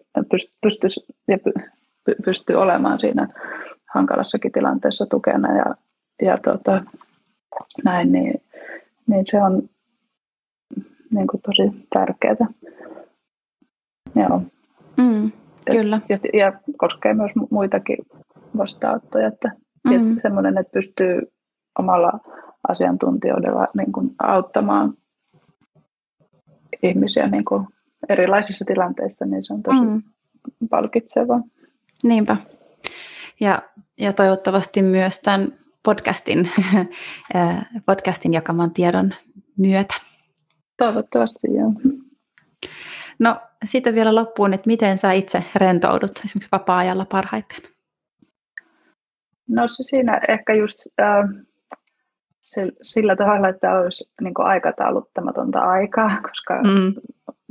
[0.61, 1.37] pystyisi ja
[2.25, 3.27] pystyy olemaan siinä
[3.93, 5.75] hankalassakin tilanteessa tukena ja,
[6.21, 6.83] ja tota,
[7.83, 8.41] näin, niin,
[9.07, 9.69] niin se on
[11.11, 12.47] niin kuin tosi tärkeää.
[14.15, 14.41] Joo.
[14.97, 15.31] Mm,
[15.71, 16.01] kyllä.
[16.09, 17.97] Ja, ja, ja koskee myös muitakin
[18.57, 19.51] vastaanottoja, että
[19.89, 20.19] mm.
[20.21, 21.21] semmoinen, että pystyy
[21.79, 22.19] omalla
[22.67, 24.93] asiantuntijoidella niin kuin auttamaan
[26.83, 27.67] ihmisiä niin kuin
[28.09, 30.01] erilaisissa tilanteissa, niin se on tosi mm.
[30.69, 31.41] palkitsevaa.
[32.03, 32.37] Niinpä.
[33.39, 33.61] Ja,
[33.97, 35.47] ja toivottavasti myös tämän
[35.83, 36.49] podcastin,
[37.85, 39.13] podcastin jakaman tiedon
[39.57, 39.95] myötä.
[40.77, 41.73] Toivottavasti, joo.
[43.19, 47.61] No sitten vielä loppuun, että miten sä itse rentoudut esimerkiksi vapaa-ajalla parhaiten?
[49.49, 51.29] No se siinä ehkä just äh,
[52.81, 56.93] sillä tavalla, että olisi niin aikatauluttamatonta aikaa, koska mm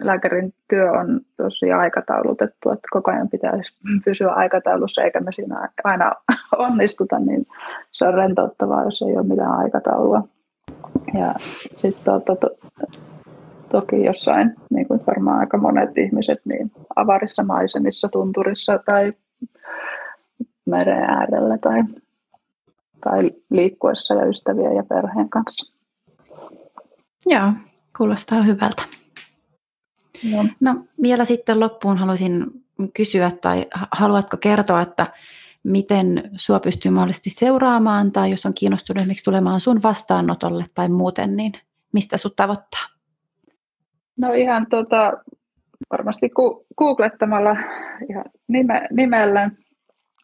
[0.05, 3.73] lääkärin työ on tosi aikataulutettu, että koko ajan pitäisi
[4.05, 6.13] pysyä aikataulussa, eikä me siinä aina
[6.59, 7.47] onnistuta, niin
[7.93, 10.23] se on rentouttavaa, jos ei ole mitään aikataulua.
[11.19, 11.35] Ja
[11.77, 12.51] sitten to, to,
[13.69, 19.13] toki jossain, niin kuin varmaan aika monet ihmiset, niin avarissa maisemissa, tunturissa tai
[20.67, 21.83] meren äärellä tai,
[23.05, 25.73] tai liikkuessa ja ystävien ja perheen kanssa.
[27.27, 27.53] Joo,
[27.97, 28.83] kuulostaa hyvältä.
[30.23, 30.45] Joo.
[30.61, 32.47] No vielä sitten loppuun haluaisin
[32.95, 35.07] kysyä tai haluatko kertoa, että
[35.63, 41.37] miten sua pystyy mahdollisesti seuraamaan tai jos on kiinnostunut esimerkiksi tulemaan sun vastaanotolle tai muuten,
[41.37, 41.53] niin
[41.93, 42.81] mistä sut tavoittaa?
[44.17, 45.13] No ihan tota,
[45.93, 46.31] varmasti
[46.79, 47.57] googlettamalla
[48.11, 49.51] ihan nime, nimellä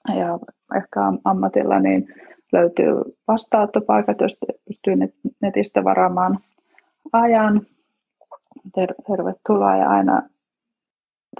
[0.09, 0.39] ja
[0.77, 2.09] ehkä ammatilla niin
[2.53, 2.95] löytyy
[3.29, 4.95] vastaanottopaikat, joista pystyy
[5.43, 6.39] netistä varaamaan
[7.13, 7.67] ajan.
[8.75, 10.23] Ter- tervetuloa ja aina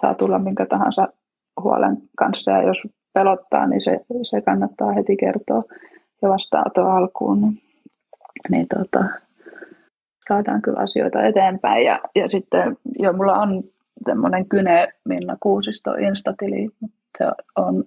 [0.01, 1.09] saa tulla minkä tahansa
[1.63, 2.51] huolen kanssa.
[2.51, 2.79] Ja jos
[3.13, 4.01] pelottaa, niin se,
[4.31, 5.63] se kannattaa heti kertoa
[6.23, 7.59] ja vastaanoton alkuun, niin,
[8.51, 9.05] niin tota,
[10.29, 11.85] saadaan kyllä asioita eteenpäin.
[11.85, 13.65] Ja, ja sitten jo mulla on
[14.05, 16.69] semmoinen Kyne Minna Kuusisto Instatili,
[17.19, 17.25] se
[17.57, 17.85] on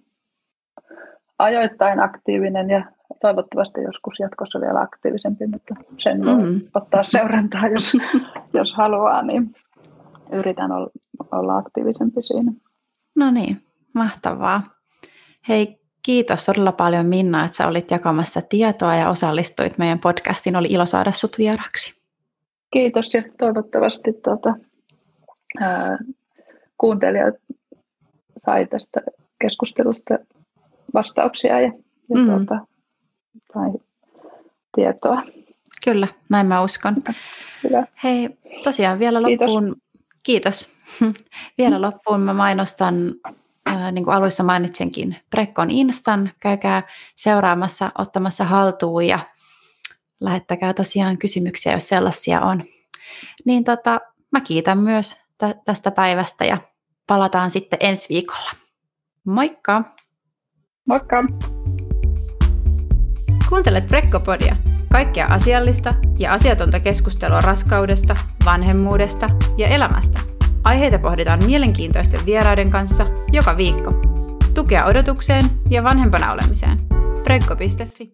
[1.40, 2.86] ajoittain aktiivinen ja
[3.22, 6.62] toivottavasti joskus jatkossa vielä aktiivisempi, mutta sen voi mm.
[6.76, 7.94] ottaa seurantaa, jos,
[8.54, 9.56] jos haluaa, niin
[10.32, 10.72] yritän
[11.32, 12.52] olla aktiivisempi siinä.
[13.16, 13.62] No niin,
[13.94, 14.64] mahtavaa.
[15.48, 20.56] Hei, kiitos todella paljon Minna, että sä olit jakamassa tietoa ja osallistuit meidän podcastiin.
[20.56, 21.94] Oli ilo saada sut vieraksi.
[22.74, 24.56] kiitos ja toivottavasti tuota,
[25.60, 25.98] ää,
[26.78, 27.36] kuuntelijat
[28.46, 29.02] sai tästä
[29.42, 30.18] keskustelusta
[30.94, 31.72] vastauksia ja,
[32.10, 32.26] ja mm.
[32.26, 32.66] tuota,
[33.54, 33.72] tai
[34.76, 35.24] tietoa.
[35.84, 36.96] Kyllä, näin mä uskon.
[37.64, 37.88] Hyvä.
[38.04, 38.30] Hei,
[38.64, 39.76] tosiaan vielä loppuun,
[40.24, 40.76] kiitos.
[41.00, 41.16] kiitos.
[41.58, 42.96] vielä loppuun mä mainostan,
[43.70, 46.32] äh, niin kuin alussa mainitsinkin, Prekkon Instan.
[46.40, 46.84] Käykää
[47.16, 49.20] seuraamassa, ottamassa haltuun ja
[50.20, 52.64] lähettäkää tosiaan kysymyksiä, jos sellaisia on.
[53.46, 54.00] Niin tota,
[54.32, 56.58] mä kiitän myös tä- tästä päivästä ja
[57.08, 58.52] palataan sitten ensi viikolla.
[59.26, 59.84] Moikka!
[60.86, 61.24] Moikka!
[63.50, 64.56] Kuuntelet Prekkopodia,
[64.92, 70.20] kaikkea asiallista ja asiatonta keskustelua raskaudesta, vanhemmuudesta ja elämästä.
[70.64, 73.94] Aiheita pohditaan mielenkiintoisten vieraiden kanssa joka viikko.
[74.54, 76.78] Tukea odotukseen ja vanhempana olemiseen.
[77.24, 78.14] Prekko.fi